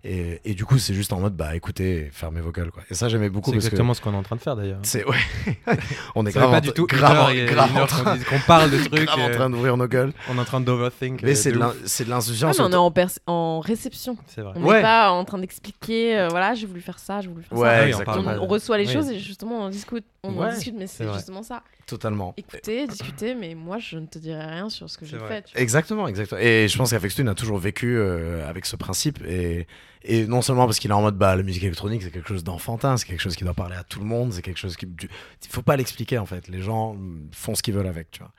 [0.05, 2.83] Et, et du coup, c'est juste en mode, bah écoutez, fermez vos gueules quoi.
[2.89, 4.79] Et ça, j'aimais beaucoup C'est exactement ce qu'on est en train de faire d'ailleurs.
[4.83, 5.17] c'est ouais,
[6.15, 8.77] on est Ça grave, pas en- du tout grave, grave en train, qu'on parle de
[8.85, 9.09] trucs.
[9.09, 10.13] en euh, train d'ouvrir nos gueules.
[10.29, 11.21] on est en train d'overthink.
[11.21, 11.75] Mais euh, c'est de de l'in- ouf.
[11.85, 12.57] c'est de Ouais, l'insouciance.
[12.59, 14.17] mais on est en, pers- en réception.
[14.27, 14.53] C'est vrai.
[14.55, 14.77] On Ouais.
[14.77, 17.91] n'est pas en train d'expliquer, euh, voilà, j'ai voulu faire ça, j'ai voulu faire Ouais,
[17.93, 18.39] Ah ça.
[18.41, 18.93] on reçoit les oui.
[18.93, 21.61] choses et justement on discute, on en discute, mais c'est justement ça.
[21.87, 22.35] Totalement.
[22.37, 25.43] Écoutez, discuter, mais moi je ne te dirai rien sur ce que j'ai fait.
[25.55, 26.39] Exactement, exactement.
[26.39, 29.65] Et je pense qu'Afex Twin a toujours vécu euh, avec ce principe et,
[30.03, 32.43] Et non seulement parce qu'il est en mode bah la musique électronique c'est quelque chose
[32.43, 34.87] d'enfantin, c'est quelque chose qui doit parler à tout le monde, c'est quelque chose qui
[34.95, 35.09] tu-
[35.43, 36.47] il faut pas l'expliquer en fait.
[36.47, 38.31] Les gens mm, font ce qu'ils veulent avec, tu vois.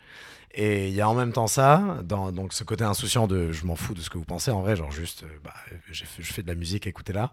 [0.55, 3.67] Et il y a en même temps ça, dans donc ce côté insouciant de je
[3.67, 5.55] m'en fous de ce que vous pensez en vrai, genre juste euh, bah
[5.91, 7.33] je fais de la musique, écoutez-la.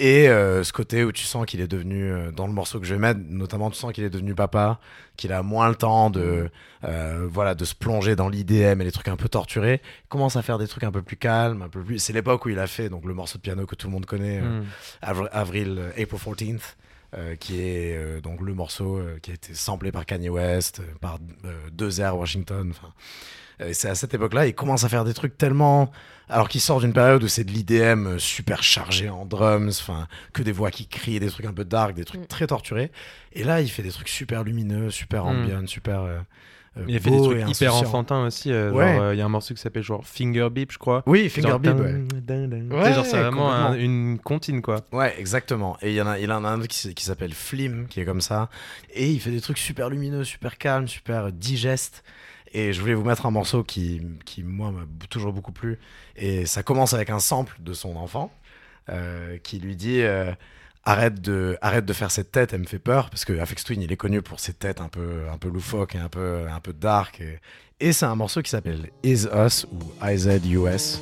[0.00, 2.84] Et euh, ce côté où tu sens qu'il est devenu, euh, dans le morceau que
[2.86, 4.80] je vais mettre, notamment tu sens qu'il est devenu papa,
[5.16, 6.50] qu'il a moins le temps de,
[6.82, 9.80] euh, voilà, de se plonger dans l'IDM et les trucs un peu torturés.
[10.04, 12.00] Il commence à faire des trucs un peu plus calmes, un peu plus.
[12.00, 14.04] C'est l'époque où il a fait donc le morceau de piano que tout le monde
[14.06, 14.64] connaît, Mm.
[15.02, 16.74] Avri- avril, April 14th,
[17.16, 21.18] euh, qui est donc le morceau qui a été samplé par Kanye West, par
[21.70, 22.72] Deux Washington.
[23.72, 25.92] C'est à cette époque-là, il commence à faire des trucs tellement.
[26.28, 30.08] Alors qu'il sort d'une période où c'est de l'IDM euh, super chargé en drums, enfin
[30.32, 32.26] que des voix qui crient, des trucs un peu dark, des trucs Mm.
[32.26, 32.90] très torturés.
[33.34, 35.28] Et là, il fait des trucs super lumineux, super Mm.
[35.28, 36.00] ambient, super.
[36.00, 36.18] euh,
[36.78, 38.50] euh, Il a fait des trucs hyper enfantins aussi.
[38.50, 38.94] euh, Ouais.
[38.94, 41.02] genre, euh, Il y a un morceau qui s'appelle genre Finger Beep, je crois.
[41.06, 41.94] Oui, Finger Genre, ouais.
[42.70, 44.80] Ouais, genre, c'est vraiment un- une comptine, quoi.
[44.92, 45.76] Ouais, exactement.
[45.82, 48.00] Et il y en a, il en a un autre qui, qui s'appelle Flim, qui
[48.00, 48.48] est comme ça.
[48.92, 52.02] Et il fait des trucs super lumineux, super calmes, super digestes.
[52.54, 55.78] Et je voulais vous mettre un morceau qui, qui moi, m'a toujours beaucoup plu.
[56.14, 58.32] Et ça commence avec un sample de son enfant
[58.88, 60.32] euh, qui lui dit euh,
[60.84, 63.10] arrête, de, arrête de faire cette tête, elle me fait peur.
[63.10, 65.96] Parce que Afex Twin, il est connu pour ses têtes un peu, un peu loufoques
[65.96, 67.20] et un peu, un peu dark.
[67.20, 67.40] Et,
[67.80, 71.00] et c'est un morceau qui s'appelle Is Us ou IZUS.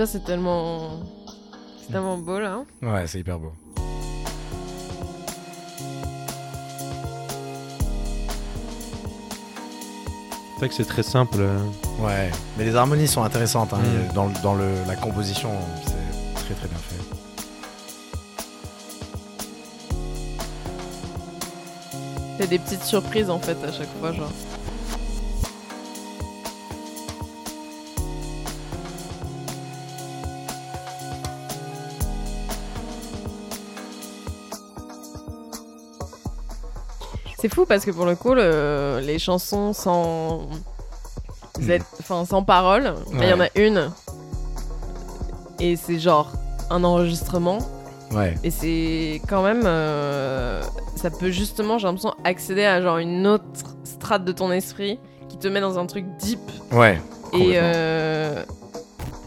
[0.00, 1.00] Déjà, c'est tellement.
[1.82, 2.54] C'est tellement beau là.
[2.54, 2.64] hein.
[2.80, 3.52] Ouais, c'est hyper beau.
[10.54, 11.36] C'est vrai que c'est très simple.
[11.38, 11.58] euh.
[12.00, 13.72] Ouais, mais les harmonies sont intéressantes.
[13.74, 13.78] hein.
[13.78, 14.14] Mm.
[14.14, 15.50] Dans, dans le, la composition,
[15.84, 16.96] c'est très très bien fait.
[22.38, 24.30] T'as des petites surprises en fait à chaque fois, genre.
[37.40, 40.42] C'est fou parce que pour le coup, le- les chansons sans,
[41.58, 43.90] Z- enfin, sans parole, il y en a une.
[45.58, 46.32] Et c'est genre
[46.70, 47.58] un enregistrement.
[48.12, 49.62] Ouais, Et c'est quand même.
[49.64, 50.60] euh,
[50.96, 53.44] ça peut justement, j'ai l'impression, accéder à genre une autre
[53.84, 56.40] strate de ton esprit qui te met dans un truc deep
[56.72, 57.00] ouais.
[57.32, 58.42] et euh,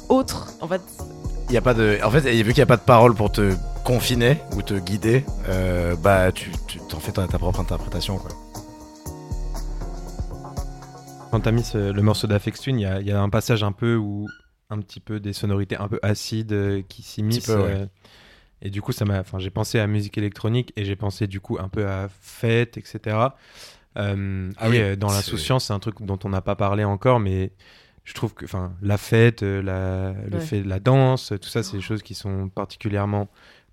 [0.10, 0.50] autre.
[0.60, 0.82] En fait,
[1.48, 3.32] Il y a pas de, en fait, vu qu'il n'y a pas de parole pour
[3.32, 3.54] te
[3.84, 8.30] confiner ou te guider, euh, bah tu, tu t'en fais ta, ta propre interprétation quoi.
[11.32, 13.30] Quand t'as mis ce- le morceau d'Afex Twin, il y a, il y a un
[13.30, 14.28] passage un peu où
[14.70, 17.50] un petit peu des sonorités un peu acides euh, qui s'immiscent.
[17.50, 17.56] ouais.
[17.82, 17.86] euh,
[18.62, 21.42] et du coup, ça m'a, enfin, j'ai pensé à musique électronique et j'ai pensé du
[21.42, 23.18] coup un peu à fête, etc.
[23.98, 26.84] Euh, Ah et oui, euh, dans l'insouciance, c'est un truc dont on n'a pas parlé
[26.86, 27.52] encore, mais
[28.06, 30.40] je trouve que, enfin, la fête, la, le Ouais.
[30.40, 33.28] fait de la danse, tout ça, c'est des choses qui sont particulièrement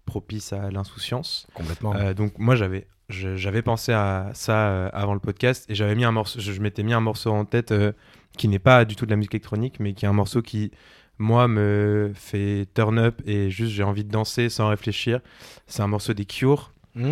[0.07, 1.47] propices à l'insouciance.
[1.55, 1.95] Complètement.
[1.95, 6.05] Euh, donc moi j'avais j'avais pensé à ça euh, avant le podcast et j'avais mis
[6.05, 7.93] un morceau je, je m'étais mis un morceau en tête euh,
[8.39, 10.71] qui n'est pas du tout de la musique électronique mais qui est un morceau qui
[11.19, 15.21] moi me fait turn up et juste j'ai envie de danser sans réfléchir
[15.67, 17.03] c'est un morceau des Cure Mm.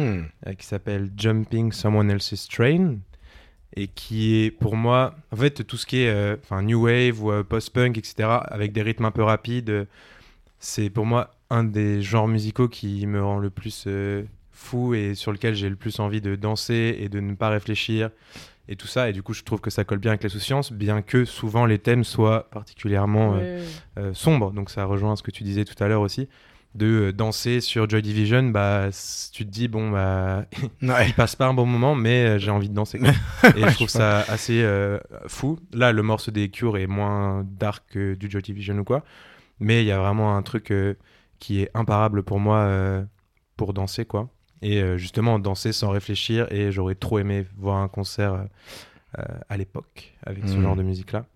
[0.47, 2.97] euh, qui s'appelle Jumping Someone Else's Train
[3.77, 7.31] et qui est pour moi en fait tout ce qui est enfin new wave ou
[7.31, 9.87] euh, post-punk etc avec des rythmes un peu rapides
[10.59, 14.23] c'est pour moi un des genres musicaux qui me rend le plus euh,
[14.53, 18.11] fou et sur lequel j'ai le plus envie de danser et de ne pas réfléchir
[18.69, 21.01] et tout ça et du coup je trouve que ça colle bien avec l'insouciance bien
[21.01, 23.65] que souvent les thèmes soient particulièrement euh, ouais,
[23.99, 26.29] euh, sombre, donc ça rejoint ce que tu disais tout à l'heure aussi,
[26.75, 28.91] de danser sur Joy Division, bah,
[29.33, 30.45] tu te dis, bon, bah,
[30.83, 31.09] Ouais.
[31.09, 32.99] il passe pas un bon moment, mais j'ai envie de danser.
[32.99, 33.09] quoi.
[33.57, 35.59] Et je trouve ça assez euh, fou.
[35.73, 39.03] Là, le morceau des Cure est moins dark que du Joy Division ou quoi,
[39.61, 40.95] mais il y a vraiment un truc euh,
[41.39, 43.05] qui est imparable pour moi euh,
[43.57, 44.29] pour danser, quoi.
[44.63, 48.47] Et euh, justement, danser sans réfléchir, et j'aurais trop aimé voir un concert
[49.19, 50.63] euh, à l'époque avec ce Mhm.
[50.63, 51.27] genre de musique-là.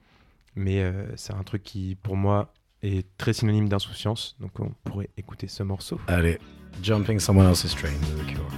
[0.56, 4.36] Mais euh, c'est un truc qui, pour moi, est très synonyme d'insouciance.
[4.40, 6.00] Donc on pourrait écouter ce morceau.
[6.08, 6.38] Allez,
[6.82, 8.48] Jumping Someone Else's Train de The Cure.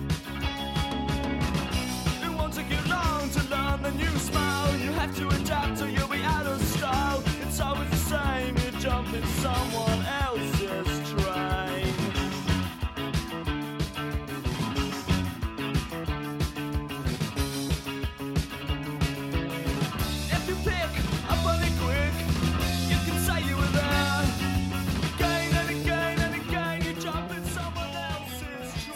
[3.34, 3.94] To learn the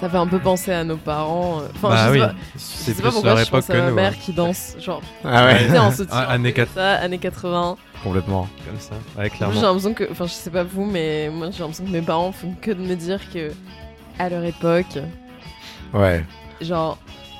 [0.08, 1.60] ça fait un peu penser à nos parents.
[1.60, 3.42] euh, Enfin, bah je sais oui, pas, je c'est sais plus pas pourquoi leur je
[3.48, 3.94] époque pense à ma nous.
[3.94, 4.16] mère hein.
[4.20, 6.74] qui danse, genre, Ah ouais, en soutien, Ah, années comme 4.
[6.74, 7.76] ça, années 80.
[8.02, 8.48] complètement.
[8.66, 9.60] Comme ça, ouais, Moi, J'ai clairement.
[9.62, 12.54] l'impression que, enfin, je sais pas vous, mais moi, j'ai l'impression que mes parents font
[12.60, 13.50] que de me dire que,
[14.18, 14.98] à leur époque,
[15.94, 16.24] Ouais.
[16.60, 16.98] genre,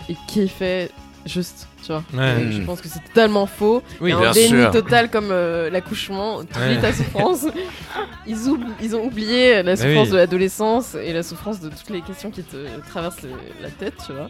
[0.09, 0.91] ils kiffaient
[1.27, 2.03] juste, tu vois.
[2.15, 2.43] Ouais.
[2.43, 3.83] Et Je pense que c'est totalement faux.
[4.01, 4.71] Oui, Et un bien déni sûr.
[4.71, 6.79] total comme euh, l'accouchement, tu Ouais.
[6.81, 7.47] ta souffrance.
[8.27, 8.49] ils,
[8.95, 10.13] ont oublié la Mais souffrance oui.
[10.13, 12.57] de l'adolescence et la souffrance de toutes les questions qui te
[12.89, 13.27] traversent
[13.63, 14.29] la tête, tu vois.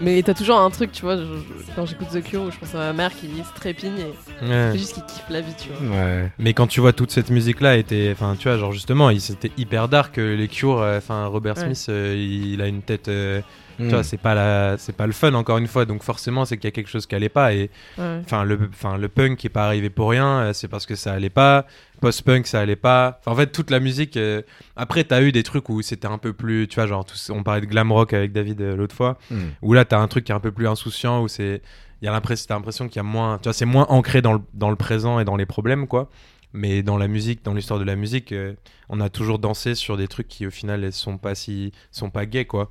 [0.00, 2.72] Mais t'as toujours un truc, tu vois, je- je- quand j'écoute The Cure, je pense
[2.74, 4.68] à ma mère qui se trépigne et Ouais.
[4.72, 5.96] c'est juste qu'il kiffe la vie, tu vois.
[5.96, 6.30] Ouais.
[6.38, 9.50] Mais quand tu vois toute cette musique là était enfin tu vois genre justement c'était
[9.56, 11.64] hyper dark euh, les Cure euh, enfin Robert Ouais.
[11.74, 13.40] Smith euh, il, il a une tête euh,
[13.78, 13.84] Hmm.
[13.88, 16.56] tu vois c'est pas la c'est pas le fun encore une fois donc forcément c'est
[16.56, 18.20] qu'il y a quelque chose qui allait pas et Ouais.
[18.24, 20.96] enfin le enfin le punk qui est pas arrivé pour rien euh, c'est parce que
[20.96, 21.64] ça allait pas
[22.00, 24.42] post-punk ça allait pas en fait toute la musique euh,
[24.76, 27.60] après t'as eu des trucs où c'était un peu plus tu vois genre on parlait
[27.60, 29.48] de glam rock avec David euh, l'autre fois Hmm.
[29.62, 31.62] où là t'as un truc qui est un peu plus insouciant où c'est
[32.02, 34.22] il y a l'impression t'as l'impression qu'il y a moins tu vois c'est moins ancré
[34.22, 36.08] dans le, dans le présent et dans les problèmes quoi
[36.52, 38.54] mais dans la musique dans l'histoire de la musique euh,
[38.88, 42.24] on a toujours dansé sur des trucs qui au final sont pas si sont pas
[42.26, 42.70] gays quoi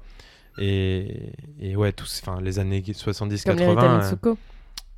[0.57, 4.37] et, et ouais tous enfin les années 70 Comme les 80 Rita euh, Mitsuko.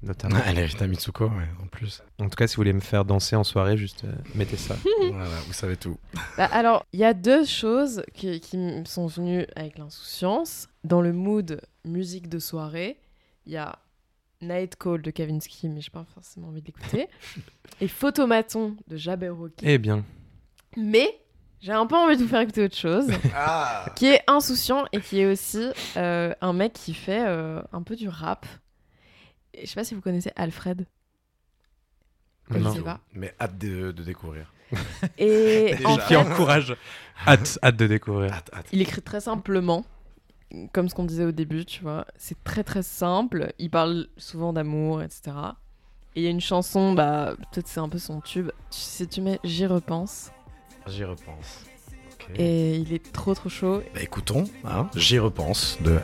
[0.03, 2.01] notamment Elle est Rita Mitsuko, ouais, en plus.
[2.20, 4.76] en tout cas si vous voulez me faire danser en soirée juste euh, mettez ça
[5.12, 5.97] voilà, vous savez tout.
[6.38, 10.68] Bah, alors, il y a deux choses qui, qui me sont venues avec l'insouciance.
[10.86, 12.97] Dans le mood musique de soirée,
[13.45, 13.78] il y a
[14.41, 17.07] Night Call de Kavinsky, mais j'ai pas forcément envie de l'écouter.
[17.82, 19.66] et Photomaton de Jabberwocky.
[19.68, 20.05] eh bien
[20.78, 21.10] Mais
[21.62, 25.01] j'ai un peu envie de vous faire écouter autre chose, Ah qui est insouciant et
[25.01, 28.45] qui est aussi euh, un mec qui fait euh, un peu du rap.
[29.53, 30.86] Et je sais pas si vous connaissez Alfred.
[32.49, 32.74] Je non.
[32.74, 32.99] sais pas.
[33.14, 34.51] Mais hâte de, de découvrir.
[35.18, 35.76] Et
[36.07, 36.76] qui encourage
[37.28, 38.68] hâte hâte de découvrir Hâte, hâte.
[38.72, 39.86] Il écrit très simplement,
[40.72, 42.05] comme ce qu'on disait au début, tu vois.
[42.18, 43.53] C'est très très simple.
[43.60, 45.32] Il parle souvent d'amour, etc.
[46.16, 48.49] Et il y a une chanson, bah, peut-être c'est un peu son tube.
[48.72, 50.32] Si tu mets J'y repense.
[50.90, 51.66] J'y repense.
[52.36, 53.82] Et il est trop trop chaud.
[53.94, 56.00] Bah, écoutons, hein, j'y repense de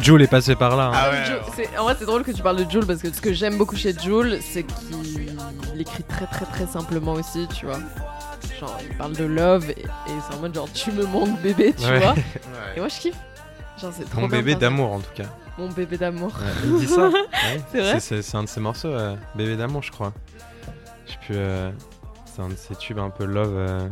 [0.00, 0.92] Jules est passé par là hein.
[0.94, 3.32] Ah ouais, en vrai, c'est drôle que tu parles de Jules parce que ce que
[3.32, 5.36] j'aime beaucoup chez Jules, c'est qu'il
[5.74, 7.78] il écrit très très très simplement aussi, tu vois.
[8.58, 9.86] Genre, il parle de love et, et
[10.28, 11.98] c'est en mode genre, tu me manques bébé, tu Ouais.
[12.00, 12.14] vois.
[12.76, 13.14] Et moi, je kiffe.
[13.80, 15.24] Genre, c'est trop mon bien bébé d'amour en tout cas
[15.58, 16.32] Mon bébé d'amour.
[16.40, 17.22] Ouais, il dit ça Ouais.
[17.70, 20.12] C'est vrai C'est- C'est un de ses morceaux, euh, Bébé d'amour, je crois.
[21.06, 21.36] Je sais plus.
[21.36, 21.70] euh,
[22.24, 23.54] c'est un de ses tubes un peu love.
[23.56, 23.88] euh.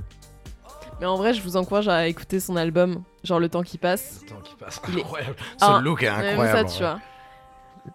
[1.00, 4.20] Mais en vrai, je vous encourage à écouter son album, genre Le temps qui passe.
[4.22, 5.36] Le temps qui passe, est- incroyable.
[5.60, 6.68] Ah, Ce look est incroyable.
[6.68, 7.00] ça, tu vois.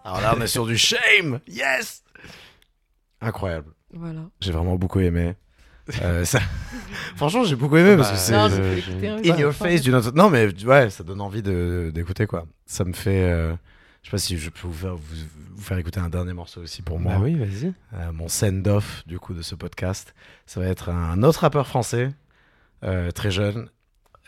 [0.04, 1.40] Alors là, on est sur du shame.
[1.46, 2.02] Yes.
[3.20, 3.72] Incroyable.
[3.92, 4.20] Voilà.
[4.40, 5.34] J'ai vraiment beaucoup aimé.
[6.02, 6.40] Euh, ça-
[7.16, 10.12] Franchement, j'ai beaucoup aimé parce Bah, que c'est écouté un- in your face d'une autre.
[10.14, 12.46] Non, mais ouais, ça donne envie de d'écouter quoi.
[12.66, 13.22] Ça me fait.
[13.30, 13.54] euh,
[14.02, 15.16] Je sais pas si je peux vous faire, vous,
[15.54, 17.14] vous faire écouter un dernier morceau aussi pour moi.
[17.14, 17.72] Bah oui, vas-y.
[17.94, 20.14] Euh, mon send-off du coup de ce podcast.
[20.46, 22.10] Ça va être un autre rappeur français,
[22.84, 23.68] euh, très jeune,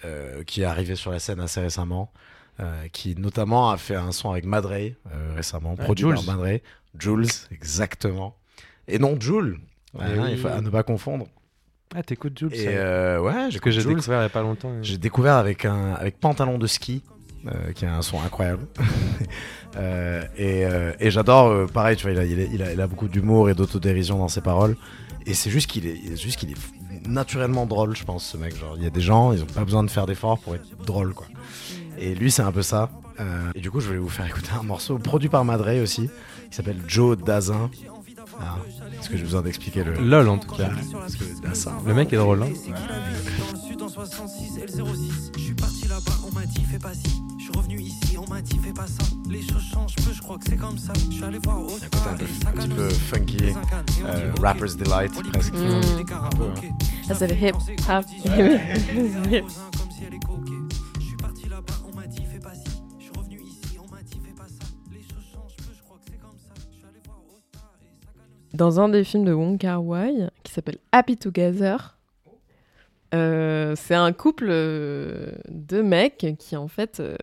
[0.05, 2.13] euh, qui est arrivé sur la scène assez récemment,
[2.59, 4.91] euh, qui notamment a fait un son avec Madre euh,
[5.37, 6.27] récemment, Ouais, produit par Jules.
[6.27, 6.59] Madre.
[6.99, 8.37] Jules, exactement.
[8.89, 9.59] Et non Jules,
[9.99, 10.29] Eh Hein, oui.
[10.33, 11.27] il faut à ne pas confondre.
[11.95, 13.97] Ah, t'écoutes Jules Et euh, ouais, Ce que j'ai Jules.
[13.97, 14.68] découvert il y a pas longtemps.
[14.70, 14.78] euh.
[14.82, 17.03] J'ai découvert avec un avec Pantalon de ski,
[17.47, 18.66] euh, qui a un son incroyable.
[19.76, 22.72] Euh, et euh, et j'adore, euh, pareil, tu vois, il a, il a, il a-
[22.72, 24.76] il a beaucoup d'humour et d'autodérision dans ses paroles.
[25.26, 26.57] Et c'est juste qu'il est, juste qu'il est
[27.09, 28.57] naturellement drôle, je pense, ce mec.
[28.59, 30.66] Genre, il y a des gens, ils ont pas besoin de faire d'efforts pour être
[30.84, 31.28] drôle, quoi.
[32.01, 32.91] Et lui, c'est un peu ça.
[33.20, 36.11] Euh, et du coup, je voulais vous faire écouter un morceau produit par Madre aussi,
[36.51, 37.70] qui s'appelle Joe Dazin.
[38.41, 38.57] Ah,
[38.99, 39.95] Est-ce que j'ai besoin d'expliquer le.
[39.95, 40.68] Lol en tout cas.
[40.68, 41.72] Que Dazin.
[41.86, 42.43] Le mec est drôle.
[42.43, 42.49] Hein.
[42.49, 46.62] Dans le sud en 66 et le 06 Je suis parti là-bas, on m'a dit
[46.70, 49.64] fais pas ci Je suis revenu ici, on m'a dit fais pas ça Les choses
[49.72, 52.14] changent peu, je crois que c'est comme ça Je suis allé voir au Écoute, un,
[52.14, 53.38] petit peu funky,
[54.05, 55.55] euh, Rapper's Delight, presque.
[55.55, 55.80] Mm.
[56.12, 56.68] Un peu, hein.
[57.07, 57.55] Ça, c'est le hip
[57.88, 58.05] hop.
[68.53, 71.97] Dans un des films de Wong Kar Wai, qui s'appelle Happy Together,
[73.15, 77.17] euh, c'est un couple euh, de mecs qui, en fait, euh,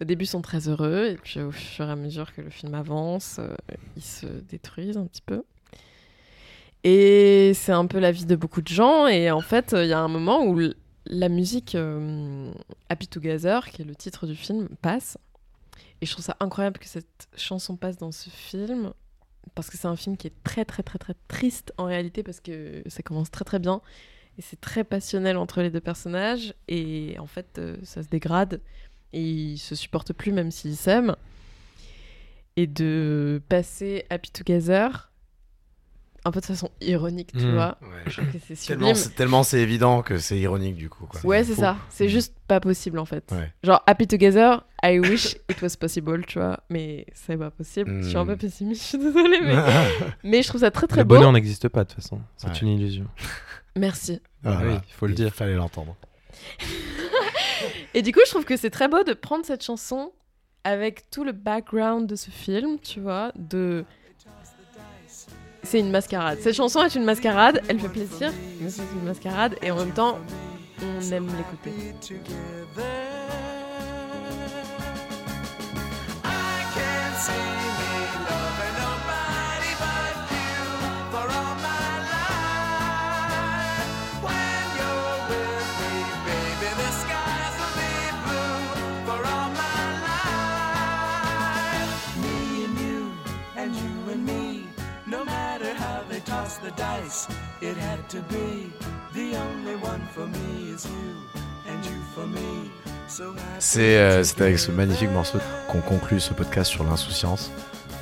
[0.00, 2.74] au début sont très heureux, et puis au fur et à mesure que le film
[2.74, 3.54] avance, euh,
[3.96, 5.42] ils se détruisent un petit peu.
[6.84, 9.92] Et c'est un peu la vie de beaucoup de gens, et en fait, il y
[9.92, 10.60] a un moment où
[11.06, 11.76] la musique
[12.88, 15.16] Happy Together, qui est le titre du film, passe.
[16.00, 18.92] Et je trouve ça incroyable que cette chanson passe dans ce film,
[19.54, 22.40] parce que c'est un film qui est très très très très triste en réalité, parce
[22.40, 23.80] que ça commence très très bien,
[24.38, 26.54] Et c'est très passionnel entre les deux personnages.
[26.68, 28.60] Et en fait, euh, ça se dégrade.
[29.12, 31.16] Et ils se supportent plus, même s'ils s'aiment.
[32.56, 35.11] Et de passer Happy Together,
[36.24, 37.54] un peu de façon ironique, tu Mm.
[37.54, 37.78] vois.
[37.82, 38.94] Ouais, Je trouve que c'est Tellement sublime.
[38.94, 41.06] c'est, tellement c'est évident que c'est ironique du coup.
[41.06, 41.20] Quoi.
[41.24, 41.76] Ouais, c'est ça.
[41.88, 43.24] C'est juste pas possible en fait.
[43.32, 43.52] Ouais.
[43.64, 46.60] Genre Happy Together, I wish it was possible, tu vois.
[46.70, 48.02] Mais c'est pas possible.
[48.02, 49.40] Je suis un peu pessimiste, je suis désolée.
[49.42, 49.56] Mais,
[50.22, 51.16] mais je trouve ça très très le beau.
[51.16, 52.20] bonheur n'existe pas de toute façon.
[52.36, 52.58] C'est Ouais.
[52.58, 53.06] une illusion.
[53.76, 54.20] Merci.
[54.42, 54.60] Voilà.
[54.66, 55.34] oui, il faut le dire.
[55.34, 55.96] fallait l'entendre.
[57.94, 60.12] Et du coup, je trouve que c'est très beau de prendre cette chanson
[60.64, 63.84] avec tout le background de ce film, tu vois, de...
[65.72, 66.38] C'est une mascarade.
[66.42, 69.92] Cette chanson est une mascarade, elle fait plaisir, mais c'est une mascarade, et en même
[69.92, 70.18] temps,
[70.82, 71.72] on aime l'écouter.
[96.76, 97.28] The dice,
[97.60, 98.70] it had to be.
[99.14, 102.70] The only one for me is you, and you for me.
[103.08, 107.50] So happy C'est euh, avec ce magnifique morceau qu'on conclut ce podcast sur l'insouciance.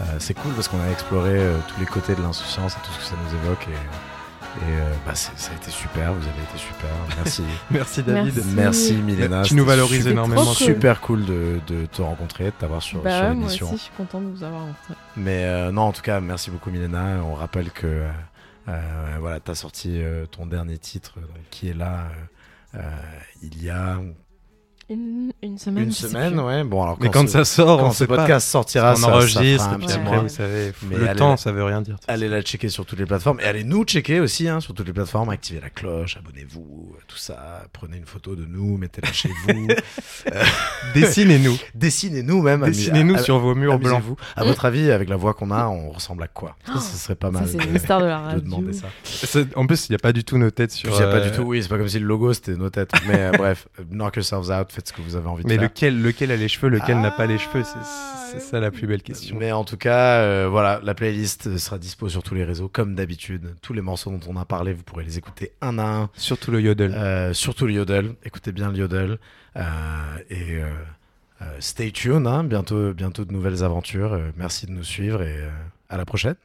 [0.00, 2.92] Euh, c'est cool parce qu'on a exploré euh, tous les côtés de l'insouciance et tout
[2.92, 3.66] ce que ça nous évoque.
[3.68, 6.90] Et, et, euh, bah, c'est- ça a été super, vous avez été super.
[7.16, 7.42] Merci.
[7.70, 8.34] Merci David.
[8.34, 8.54] Merci.
[8.54, 9.42] Merci Milena.
[9.42, 10.42] Tu nous C'était valorises super- énormément.
[10.42, 10.66] trop cool.
[10.66, 13.66] Super cool de, de te rencontrer, de t'avoir sur, Bah sur ouais, moi l'émission.
[13.66, 14.94] aussi, je suis contente de vous avoir rencontré.
[15.16, 17.16] Mais euh, non, en tout cas, merci beaucoup Milena.
[17.24, 18.10] On rappelle que euh,
[18.66, 22.10] voilà, tu as sorti euh, ton dernier titre euh, qui est là
[22.74, 24.00] euh, euh, il y a
[24.90, 25.84] Une, une semaine.
[25.84, 26.32] une semaine.
[26.32, 26.40] plus.
[26.42, 26.64] Ouais.
[26.64, 28.16] Bon, alors Mais quand ce- ça sort, quand on ce sait pas.
[28.16, 31.18] podcast sortira, on ça- ça enregistre, un et puis après, vous savez, Mais le allez-
[31.18, 31.96] temps, ça veut rien dire.
[32.08, 34.88] Allez la checker sur toutes les plateformes et allez nous checker aussi hein, sur toutes
[34.88, 35.30] les plateformes.
[35.30, 37.62] Activez la cloche, abonnez-vous, euh, tout ça.
[37.72, 39.68] Prenez une photo de nous, mettez-la chez vous.
[40.94, 41.56] Dessinez-nous.
[41.74, 42.64] Dessinez-nous même.
[42.64, 43.92] Dessinez-nous a- sur vos murs blancs.
[43.98, 44.16] amusez-vous.
[44.36, 46.56] À votre avis, avec la voix qu'on a, on ressemble à quoi?
[46.66, 48.40] Ça, ce serait pas mal Ça, c'est mystère de la de radio.
[48.40, 48.88] demander ça.
[49.56, 50.90] En plus, il n'y a pas du tout nos têtes sur.
[50.90, 52.56] Il y a pas euh, du tout, oui, c'est pas comme si le logo c'était
[52.56, 52.90] nos têtes.
[53.06, 55.64] Mais euh, bref, knock yourselves out, faites ce que vous avez envie de Mais faire.
[55.64, 57.62] lequel, lequel a les cheveux, lequel n'a pas les cheveux
[58.30, 59.36] C'est ça la plus belle question.
[59.38, 62.94] Mais en tout cas, euh, voilà, la playlist sera dispo sur tous les réseaux comme
[62.94, 63.54] d'habitude.
[63.60, 66.10] Tous les morceaux dont on a parlé, vous pourrez les écouter un à un.
[66.14, 66.94] Surtout le yodel.
[66.94, 68.14] Euh, surtout le yodel.
[68.24, 69.18] Écoutez bien le yodel.
[69.56, 69.62] Euh,
[70.30, 70.62] et
[71.42, 74.18] euh, stay tuned, hein, bientôt, bientôt de nouvelles aventures.
[74.36, 75.36] Merci de nous suivre et
[75.90, 76.36] à la prochaine.